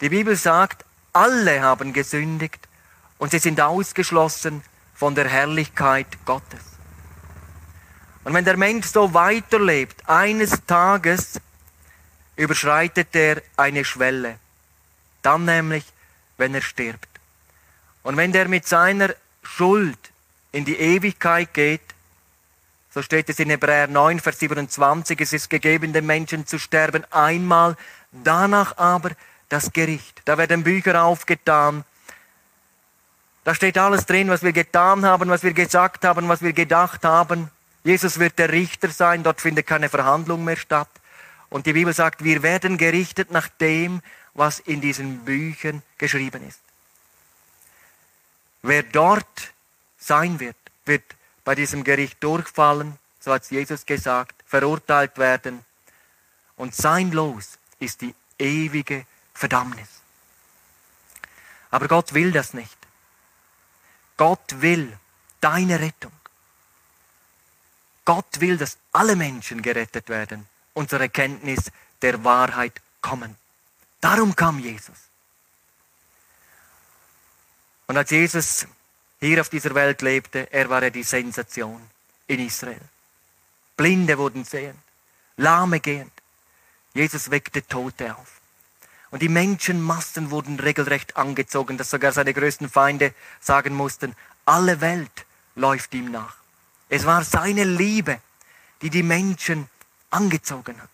Die 0.00 0.08
Bibel 0.08 0.36
sagt, 0.36 0.84
alle 1.12 1.60
haben 1.60 1.92
gesündigt 1.92 2.68
und 3.18 3.30
sie 3.32 3.38
sind 3.38 3.60
ausgeschlossen 3.60 4.62
von 4.94 5.14
der 5.14 5.28
Herrlichkeit 5.28 6.06
Gottes. 6.24 6.60
Und 8.24 8.34
wenn 8.34 8.44
der 8.44 8.56
Mensch 8.56 8.86
so 8.86 9.12
weiterlebt, 9.14 10.08
eines 10.08 10.64
Tages 10.66 11.40
überschreitet 12.36 13.08
er 13.14 13.42
eine 13.56 13.84
Schwelle. 13.84 14.38
Dann 15.22 15.44
nämlich, 15.44 15.84
wenn 16.38 16.54
er 16.54 16.62
stirbt. 16.62 17.08
Und 18.02 18.16
wenn 18.16 18.32
der 18.32 18.48
mit 18.48 18.66
seiner 18.66 19.14
Schuld 19.42 19.98
in 20.52 20.64
die 20.64 20.76
Ewigkeit 20.76 21.52
geht, 21.52 21.82
so 22.92 23.02
steht 23.02 23.28
es 23.28 23.38
in 23.38 23.50
Hebräer 23.50 23.86
9, 23.88 24.20
Vers 24.20 24.38
27, 24.38 25.20
es 25.20 25.32
ist 25.32 25.50
gegeben, 25.50 25.92
dem 25.92 26.06
Menschen 26.06 26.46
zu 26.46 26.58
sterben 26.58 27.04
einmal, 27.12 27.76
danach 28.10 28.78
aber 28.78 29.10
das 29.50 29.72
Gericht. 29.72 30.22
Da 30.24 30.38
werden 30.38 30.64
Bücher 30.64 31.04
aufgetan 31.04 31.84
da 33.44 33.54
steht 33.54 33.78
alles 33.78 34.06
drin, 34.06 34.28
was 34.28 34.42
wir 34.42 34.52
getan 34.52 35.04
haben, 35.04 35.30
was 35.30 35.42
wir 35.42 35.52
gesagt 35.54 36.04
haben, 36.04 36.28
was 36.28 36.42
wir 36.42 36.52
gedacht 36.52 37.04
haben. 37.04 37.50
Jesus 37.84 38.18
wird 38.18 38.38
der 38.38 38.52
Richter 38.52 38.90
sein, 38.90 39.22
dort 39.22 39.40
findet 39.40 39.66
keine 39.66 39.88
Verhandlung 39.88 40.44
mehr 40.44 40.56
statt. 40.56 40.90
Und 41.48 41.66
die 41.66 41.72
Bibel 41.72 41.94
sagt, 41.94 42.22
wir 42.22 42.42
werden 42.42 42.76
gerichtet 42.76 43.30
nach 43.30 43.48
dem, 43.48 44.02
was 44.34 44.60
in 44.60 44.80
diesen 44.80 45.24
Büchern 45.24 45.82
geschrieben 45.98 46.46
ist. 46.46 46.60
Wer 48.62 48.82
dort 48.82 49.52
sein 49.98 50.38
wird, 50.38 50.56
wird 50.84 51.02
bei 51.42 51.54
diesem 51.54 51.82
Gericht 51.82 52.22
durchfallen, 52.22 52.98
so 53.20 53.32
hat 53.32 53.50
Jesus 53.50 53.86
gesagt, 53.86 54.34
verurteilt 54.46 55.16
werden. 55.16 55.64
Und 56.56 56.74
sein 56.74 57.10
Los 57.10 57.58
ist 57.78 58.02
die 58.02 58.14
ewige 58.38 59.06
Verdammnis. 59.40 59.88
Aber 61.70 61.88
Gott 61.88 62.12
will 62.12 62.30
das 62.30 62.52
nicht. 62.52 62.76
Gott 64.16 64.60
will 64.60 64.98
deine 65.40 65.80
Rettung. 65.80 66.12
Gott 68.04 68.40
will, 68.40 68.58
dass 68.58 68.76
alle 68.92 69.16
Menschen 69.16 69.62
gerettet 69.62 70.08
werden 70.08 70.46
und 70.74 70.90
zur 70.90 71.00
Erkenntnis 71.00 71.70
der 72.02 72.22
Wahrheit 72.22 72.82
kommen. 73.00 73.36
Darum 74.00 74.36
kam 74.36 74.58
Jesus. 74.58 74.98
Und 77.86 77.96
als 77.96 78.10
Jesus 78.10 78.66
hier 79.20 79.40
auf 79.40 79.48
dieser 79.48 79.74
Welt 79.74 80.02
lebte, 80.02 80.52
er 80.52 80.68
war 80.68 80.82
ja 80.82 80.90
die 80.90 81.02
Sensation 81.02 81.80
in 82.26 82.40
Israel. 82.46 82.80
Blinde 83.76 84.18
wurden 84.18 84.44
sehend, 84.44 84.78
Lahme 85.36 85.80
gehend. 85.80 86.12
Jesus 86.92 87.30
weckte 87.30 87.66
Tote 87.66 88.14
auf. 88.14 88.39
Und 89.10 89.22
die 89.22 89.28
Menschenmassen 89.28 90.30
wurden 90.30 90.60
regelrecht 90.60 91.16
angezogen, 91.16 91.76
dass 91.76 91.90
sogar 91.90 92.12
seine 92.12 92.32
größten 92.32 92.68
Feinde 92.68 93.12
sagen 93.40 93.74
mussten, 93.74 94.14
alle 94.44 94.80
Welt 94.80 95.26
läuft 95.56 95.94
ihm 95.94 96.10
nach. 96.10 96.36
Es 96.88 97.06
war 97.06 97.24
seine 97.24 97.64
Liebe, 97.64 98.20
die 98.82 98.90
die 98.90 99.02
Menschen 99.02 99.68
angezogen 100.10 100.80
hat. 100.80 100.88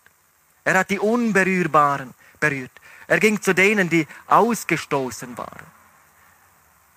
Er 0.64 0.78
hat 0.78 0.90
die 0.90 0.98
Unberührbaren 0.98 2.14
berührt. 2.40 2.72
Er 3.06 3.20
ging 3.20 3.40
zu 3.40 3.54
denen, 3.54 3.88
die 3.88 4.06
ausgestoßen 4.26 5.38
waren. 5.38 5.66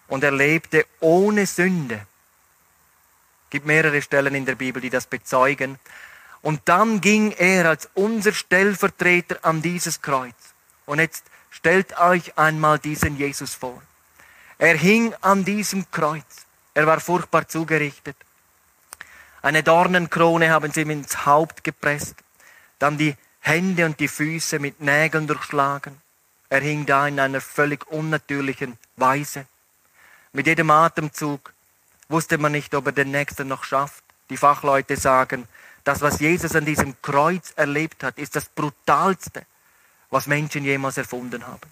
Und 0.07 0.23
er 0.23 0.31
lebte 0.31 0.85
ohne 0.99 1.45
Sünde. 1.45 1.95
Es 1.95 3.51
gibt 3.51 3.65
mehrere 3.65 4.01
Stellen 4.01 4.35
in 4.35 4.45
der 4.45 4.55
Bibel, 4.55 4.81
die 4.81 4.89
das 4.89 5.05
bezeugen. 5.05 5.77
Und 6.41 6.61
dann 6.65 6.99
ging 7.01 7.31
er 7.31 7.69
als 7.69 7.89
unser 7.93 8.33
Stellvertreter 8.33 9.39
an 9.43 9.61
dieses 9.61 10.01
Kreuz. 10.01 10.48
Und 10.89 10.97
jetzt 10.97 11.23
stellt 11.51 11.99
euch 11.99 12.35
einmal 12.35 12.79
diesen 12.79 13.15
Jesus 13.15 13.53
vor. 13.53 13.79
Er 14.57 14.75
hing 14.75 15.13
an 15.21 15.45
diesem 15.45 15.91
Kreuz. 15.91 16.47
Er 16.73 16.87
war 16.87 16.99
furchtbar 16.99 17.47
zugerichtet. 17.47 18.15
Eine 19.43 19.61
Dornenkrone 19.61 20.49
haben 20.49 20.71
sie 20.71 20.81
ihm 20.81 20.89
ins 20.89 21.27
Haupt 21.27 21.63
gepresst. 21.63 22.15
Dann 22.79 22.97
die 22.97 23.15
Hände 23.39 23.85
und 23.85 23.99
die 23.99 24.07
Füße 24.07 24.57
mit 24.57 24.81
Nägeln 24.81 25.27
durchschlagen. 25.27 26.01
Er 26.49 26.61
hing 26.61 26.87
da 26.87 27.07
in 27.07 27.19
einer 27.19 27.39
völlig 27.39 27.85
unnatürlichen 27.91 28.75
Weise. 28.95 29.45
Mit 30.33 30.47
jedem 30.47 30.71
Atemzug 30.71 31.53
wusste 32.07 32.39
man 32.39 32.51
nicht, 32.51 32.73
ob 32.73 32.87
er 32.87 32.93
den 32.93 33.11
nächsten 33.11 33.47
noch 33.47 33.63
schafft. 33.63 34.03
Die 34.31 34.37
Fachleute 34.37 34.97
sagen, 34.97 35.47
das, 35.83 36.01
was 36.01 36.19
Jesus 36.19 36.55
an 36.55 36.65
diesem 36.65 36.99
Kreuz 37.03 37.53
erlebt 37.55 38.03
hat, 38.03 38.17
ist 38.17 38.35
das 38.35 38.49
brutalste, 38.49 39.45
was 40.09 40.27
Menschen 40.27 40.63
jemals 40.63 40.97
erfunden 40.97 41.45
haben. 41.45 41.69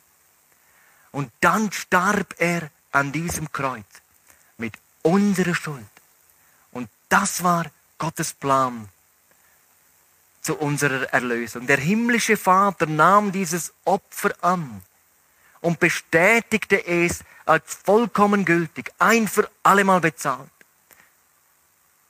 Und 1.11 1.31
dann 1.41 1.71
starb 1.71 2.35
er 2.37 2.69
an 2.91 3.11
diesem 3.11 3.51
Kreuz 3.51 3.85
mit 4.57 4.73
unserer 5.01 5.55
Schuld. 5.55 5.85
Und 6.71 6.89
das 7.09 7.43
war 7.43 7.65
Gottes 7.97 8.33
Plan 8.33 8.89
zu 10.41 10.55
unserer 10.57 11.11
Erlösung. 11.13 11.67
Der 11.67 11.77
himmlische 11.77 12.37
Vater 12.37 12.85
nahm 12.85 13.31
dieses 13.31 13.73
Opfer 13.85 14.31
an 14.41 14.81
und 15.61 15.79
bestätigte 15.79 16.85
es 16.85 17.21
als 17.45 17.73
vollkommen 17.83 18.45
gültig, 18.45 18.91
ein 18.99 19.27
für 19.27 19.49
allemal 19.63 20.01
bezahlt. 20.01 20.49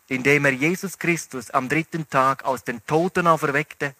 indem 0.09 0.45
er 0.45 0.53
Jesus 0.53 0.97
Christus 0.97 1.51
am 1.51 1.67
dritten 1.67 2.09
Tag 2.09 2.45
aus 2.45 2.63
den 2.63 2.85
Toten 2.85 3.27
auferweckte 3.27 3.93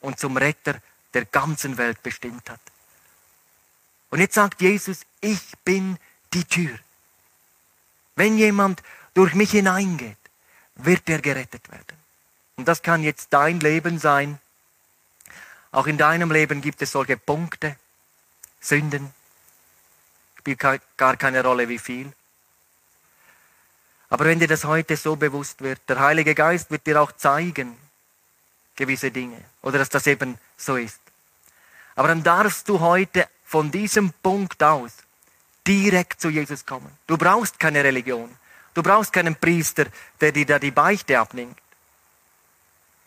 und 0.00 0.18
zum 0.18 0.36
Retter 0.36 0.80
der 1.14 1.24
ganzen 1.24 1.78
Welt 1.78 2.02
bestimmt 2.02 2.48
hat. 2.50 2.60
Und 4.10 4.20
jetzt 4.20 4.34
sagt 4.34 4.60
Jesus, 4.60 5.00
ich 5.20 5.40
bin 5.64 5.98
die 6.32 6.44
Tür. 6.44 6.78
Wenn 8.16 8.38
jemand 8.38 8.82
durch 9.14 9.34
mich 9.34 9.50
hineingeht, 9.50 10.16
wird 10.76 11.08
er 11.08 11.20
gerettet 11.20 11.70
werden. 11.70 11.96
Und 12.56 12.68
das 12.68 12.82
kann 12.82 13.02
jetzt 13.02 13.28
dein 13.30 13.60
Leben 13.60 13.98
sein. 13.98 14.38
Auch 15.72 15.86
in 15.86 15.98
deinem 15.98 16.30
Leben 16.30 16.60
gibt 16.60 16.82
es 16.82 16.92
solche 16.92 17.16
Punkte, 17.16 17.76
Sünden. 18.60 19.12
Spielt 20.38 20.60
gar 20.96 21.16
keine 21.16 21.42
Rolle, 21.42 21.68
wie 21.68 21.78
viel. 21.78 22.12
Aber 24.10 24.26
wenn 24.26 24.38
dir 24.38 24.46
das 24.46 24.64
heute 24.64 24.96
so 24.96 25.16
bewusst 25.16 25.60
wird, 25.60 25.80
der 25.88 25.98
Heilige 25.98 26.34
Geist 26.34 26.70
wird 26.70 26.86
dir 26.86 27.00
auch 27.00 27.12
zeigen, 27.12 27.76
gewisse 28.76 29.10
Dinge, 29.10 29.40
oder 29.62 29.78
dass 29.78 29.88
das 29.88 30.06
eben 30.06 30.38
so 30.56 30.76
ist. 30.76 31.00
Aber 31.94 32.08
dann 32.08 32.22
darfst 32.22 32.68
du 32.68 32.80
heute 32.80 33.28
von 33.44 33.70
diesem 33.70 34.12
Punkt 34.22 34.62
aus 34.62 34.92
direkt 35.66 36.20
zu 36.20 36.28
Jesus 36.28 36.66
kommen. 36.66 36.90
Du 37.06 37.16
brauchst 37.16 37.58
keine 37.58 37.82
Religion. 37.84 38.30
Du 38.74 38.82
brauchst 38.82 39.12
keinen 39.12 39.36
Priester, 39.36 39.86
der 40.20 40.32
dir 40.32 40.44
da 40.44 40.58
die 40.58 40.72
Beichte 40.72 41.18
abnimmt. 41.18 41.56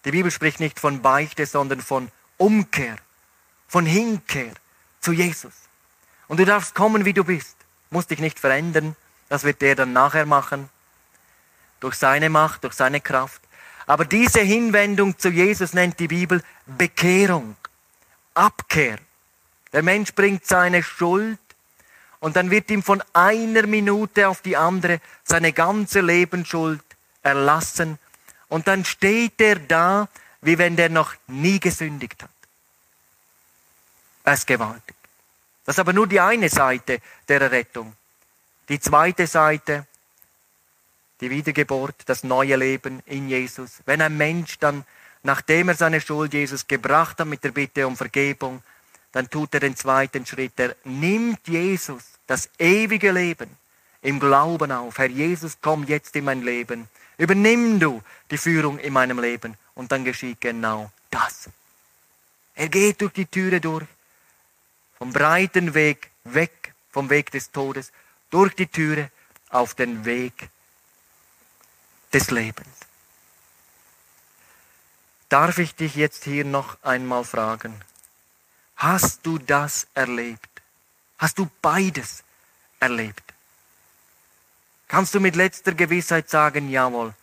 Die 0.06 0.12
Bibel 0.12 0.32
spricht 0.32 0.60
nicht 0.60 0.80
von 0.80 1.02
Beichte, 1.02 1.46
sondern 1.46 1.82
von 1.82 2.10
Umkehr, 2.38 2.96
von 3.68 3.86
Hinkehr 3.86 4.54
zu 5.02 5.12
Jesus. 5.12 5.54
Und 6.30 6.40
du 6.40 6.46
darfst 6.46 6.74
kommen, 6.74 7.04
wie 7.04 7.14
du 7.14 7.24
bist. 7.24 7.58
Musst 7.90 8.12
dich 8.12 8.20
nicht 8.20 8.40
verändern. 8.40 8.96
Das 9.30 9.44
wird 9.44 9.62
der 9.62 9.76
dann 9.76 9.92
nachher 9.92 10.26
machen. 10.26 10.70
Durch 11.82 11.96
seine 11.96 12.30
Macht, 12.30 12.64
durch 12.64 12.74
seine 12.74 13.02
Kraft. 13.02 13.42
Aber 13.86 14.06
diese 14.06 14.40
Hinwendung 14.40 15.18
zu 15.18 15.30
Jesus 15.30 15.74
nennt 15.74 16.00
die 16.00 16.08
Bibel 16.08 16.44
Bekehrung, 16.66 17.56
Abkehr. 18.38 19.00
Der 19.74 19.84
Mensch 19.84 20.14
bringt 20.14 20.46
seine 20.46 20.84
Schuld 20.84 21.40
und 22.20 22.36
dann 22.36 22.52
wird 22.52 22.70
ihm 22.70 22.84
von 22.84 23.04
einer 23.14 23.68
Minute 23.68 24.28
auf 24.28 24.42
die 24.42 24.58
andere 24.58 25.02
seine 25.24 25.54
ganze 25.54 26.02
Lebensschuld 26.02 26.84
erlassen 27.22 28.00
und 28.48 28.68
dann 28.68 28.86
steht 28.86 29.42
er 29.42 29.58
da, 29.58 30.08
wie 30.42 30.58
wenn 30.58 30.76
der 30.76 30.90
noch 30.90 31.14
nie 31.28 31.60
gesündigt 31.60 32.24
hat. 32.24 32.30
Es 34.24 34.40
ist 34.40 34.48
gewaltig. 34.48 34.96
Das 35.66 35.76
ist 35.76 35.80
aber 35.80 35.94
nur 35.94 36.08
die 36.08 36.20
eine 36.20 36.50
Seite 36.50 37.02
der 37.28 37.42
Errettung. 37.42 37.96
Die 38.70 38.80
zweite 38.80 39.28
Seite, 39.28 39.86
die 41.22 41.30
Wiedergeburt, 41.30 41.96
das 42.06 42.24
neue 42.24 42.56
Leben 42.56 43.02
in 43.06 43.30
Jesus. 43.30 43.80
Wenn 43.86 44.02
ein 44.02 44.16
Mensch 44.16 44.60
dann, 44.60 44.86
nachdem 45.28 45.68
er 45.68 45.76
seine 45.76 46.00
Schuld 46.00 46.34
Jesus 46.34 46.66
gebracht 46.66 47.20
hat 47.20 47.28
mit 47.28 47.44
der 47.44 47.52
Bitte 47.52 47.86
um 47.86 47.98
Vergebung, 47.98 48.64
dann 49.12 49.30
tut 49.30 49.54
er 49.54 49.60
den 49.60 49.76
zweiten 49.76 50.26
Schritt. 50.26 50.54
Er 50.58 50.78
nimmt 50.86 51.46
Jesus, 51.50 52.04
das 52.28 52.50
ewige 52.58 53.12
Leben, 53.12 53.50
im 54.02 54.22
Glauben 54.22 54.72
auf. 54.72 54.98
Herr 54.98 55.10
Jesus, 55.10 55.58
komm 55.62 55.84
jetzt 55.84 56.16
in 56.16 56.24
mein 56.24 56.44
Leben. 56.44 56.88
Übernimm 57.18 57.78
du 57.78 58.02
die 58.32 58.38
Führung 58.38 58.80
in 58.80 58.94
meinem 58.94 59.20
Leben. 59.20 59.58
Und 59.76 59.92
dann 59.92 60.06
geschieht 60.06 60.40
genau 60.40 60.92
das. 61.12 61.50
Er 62.56 62.70
geht 62.70 63.02
durch 63.02 63.12
die 63.12 63.26
Türe 63.26 63.60
durch, 63.60 63.86
vom 64.98 65.12
breiten 65.12 65.74
Weg 65.74 66.10
weg, 66.24 66.74
vom 66.90 67.10
Weg 67.10 67.32
des 67.32 67.52
Todes, 67.52 67.92
durch 68.30 68.56
die 68.56 68.68
Türe 68.68 69.12
auf 69.50 69.74
den 69.74 70.06
Weg 70.06 70.50
des 72.14 72.32
Lebens. 72.32 72.87
Darf 75.30 75.58
ich 75.58 75.76
dich 75.76 75.96
jetzt 75.96 76.24
hier 76.24 76.46
noch 76.46 76.82
einmal 76.84 77.26
fragen, 77.26 77.82
hast 78.78 79.26
du 79.26 79.38
das 79.38 79.88
erlebt? 79.94 80.50
Hast 81.18 81.38
du 81.38 81.50
beides 81.62 82.24
erlebt? 82.80 83.24
Kannst 84.88 85.14
du 85.14 85.20
mit 85.20 85.36
letzter 85.36 85.74
Gewissheit 85.74 86.30
sagen, 86.30 86.70
jawohl, 86.70 87.14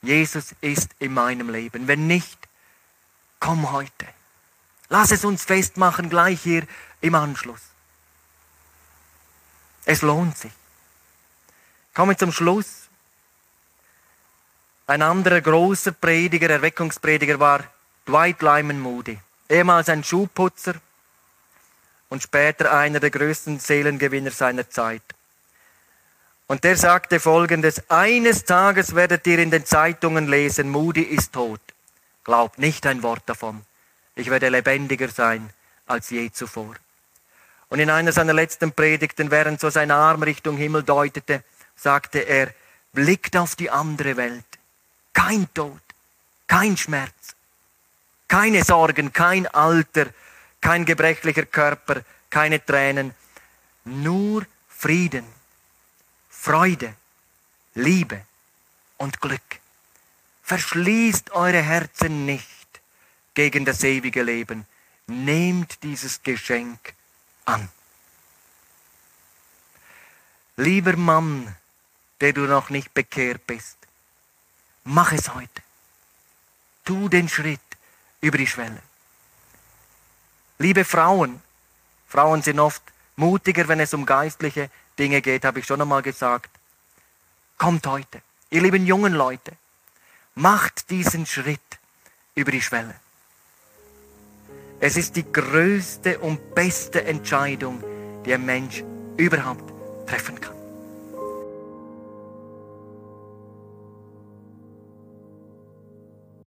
Jesus 0.00 0.54
ist 0.60 0.90
in 0.98 1.12
meinem 1.12 1.50
Leben. 1.50 1.86
Wenn 1.86 2.06
nicht, 2.06 2.38
komm 3.40 3.72
heute. 3.72 4.06
Lass 4.88 5.10
es 5.10 5.24
uns 5.24 5.44
festmachen, 5.44 6.08
gleich 6.08 6.40
hier 6.42 6.66
im 7.00 7.14
Anschluss. 7.14 7.60
Es 9.84 10.02
lohnt 10.02 10.36
sich. 10.38 10.52
Komme 11.92 12.16
zum 12.16 12.32
Schluss. 12.32 12.83
Ein 14.86 15.00
anderer 15.00 15.40
großer 15.40 15.92
Prediger, 15.92 16.50
Erweckungsprediger 16.50 17.40
war 17.40 17.64
Dwight 18.06 18.42
Lyman 18.42 18.78
Moody, 18.78 19.18
ehemals 19.48 19.88
ein 19.88 20.04
Schuhputzer 20.04 20.74
und 22.10 22.22
später 22.22 22.70
einer 22.70 23.00
der 23.00 23.08
größten 23.08 23.60
Seelengewinner 23.60 24.30
seiner 24.30 24.68
Zeit. 24.68 25.02
Und 26.46 26.64
der 26.64 26.76
sagte 26.76 27.18
folgendes, 27.18 27.88
eines 27.88 28.44
Tages 28.44 28.94
werdet 28.94 29.26
ihr 29.26 29.38
in 29.38 29.50
den 29.50 29.64
Zeitungen 29.64 30.28
lesen, 30.28 30.68
Moody 30.68 31.00
ist 31.00 31.32
tot. 31.32 31.62
Glaubt 32.22 32.58
nicht 32.58 32.86
ein 32.86 33.02
Wort 33.02 33.22
davon. 33.24 33.62
Ich 34.14 34.28
werde 34.28 34.50
lebendiger 34.50 35.08
sein 35.08 35.48
als 35.86 36.10
je 36.10 36.30
zuvor. 36.30 36.74
Und 37.70 37.78
in 37.78 37.88
einer 37.88 38.12
seiner 38.12 38.34
letzten 38.34 38.72
Predigten, 38.72 39.30
während 39.30 39.60
so 39.60 39.70
sein 39.70 39.90
Arm 39.90 40.22
Richtung 40.22 40.58
Himmel 40.58 40.82
deutete, 40.82 41.42
sagte 41.74 42.18
er, 42.18 42.52
blickt 42.92 43.34
auf 43.38 43.56
die 43.56 43.70
andere 43.70 44.18
Welt 44.18 44.44
kein 45.14 45.52
Tod, 45.54 45.80
kein 46.46 46.76
Schmerz, 46.76 47.34
keine 48.28 48.62
Sorgen, 48.64 49.12
kein 49.12 49.46
Alter, 49.46 50.06
kein 50.60 50.84
gebrechlicher 50.84 51.46
Körper, 51.46 52.02
keine 52.28 52.62
Tränen, 52.64 53.14
nur 53.84 54.44
Frieden, 54.68 55.24
Freude, 56.28 56.94
Liebe 57.74 58.20
und 58.98 59.20
Glück. 59.20 59.40
Verschließt 60.42 61.30
eure 61.30 61.62
Herzen 61.62 62.26
nicht 62.26 62.80
gegen 63.32 63.64
das 63.64 63.82
ewige 63.82 64.22
Leben. 64.22 64.66
Nehmt 65.06 65.82
dieses 65.82 66.22
Geschenk 66.22 66.94
an. 67.44 67.68
Lieber 70.56 70.96
Mann, 70.96 71.56
der 72.20 72.32
du 72.32 72.42
noch 72.42 72.70
nicht 72.70 72.94
bekehrt 72.94 73.46
bist, 73.46 73.76
Mach 74.84 75.12
es 75.12 75.34
heute. 75.34 75.62
Tu 76.84 77.08
den 77.08 77.28
Schritt 77.28 77.60
über 78.20 78.38
die 78.38 78.46
Schwelle. 78.46 78.82
Liebe 80.58 80.84
Frauen, 80.84 81.42
Frauen 82.06 82.42
sind 82.42 82.60
oft 82.60 82.82
mutiger, 83.16 83.66
wenn 83.68 83.80
es 83.80 83.94
um 83.94 84.06
geistliche 84.06 84.70
Dinge 84.98 85.20
geht, 85.22 85.44
habe 85.44 85.60
ich 85.60 85.66
schon 85.66 85.80
einmal 85.80 86.02
gesagt. 86.02 86.50
Kommt 87.58 87.86
heute, 87.86 88.20
ihr 88.50 88.60
lieben 88.60 88.86
jungen 88.86 89.14
Leute, 89.14 89.52
macht 90.34 90.90
diesen 90.90 91.26
Schritt 91.26 91.60
über 92.34 92.50
die 92.50 92.62
Schwelle. 92.62 92.94
Es 94.80 94.96
ist 94.96 95.16
die 95.16 95.24
größte 95.24 96.18
und 96.18 96.54
beste 96.54 97.04
Entscheidung, 97.04 97.82
die 98.24 98.34
ein 98.34 98.44
Mensch 98.44 98.84
überhaupt 99.16 99.72
treffen 100.06 100.40
kann. 100.40 100.63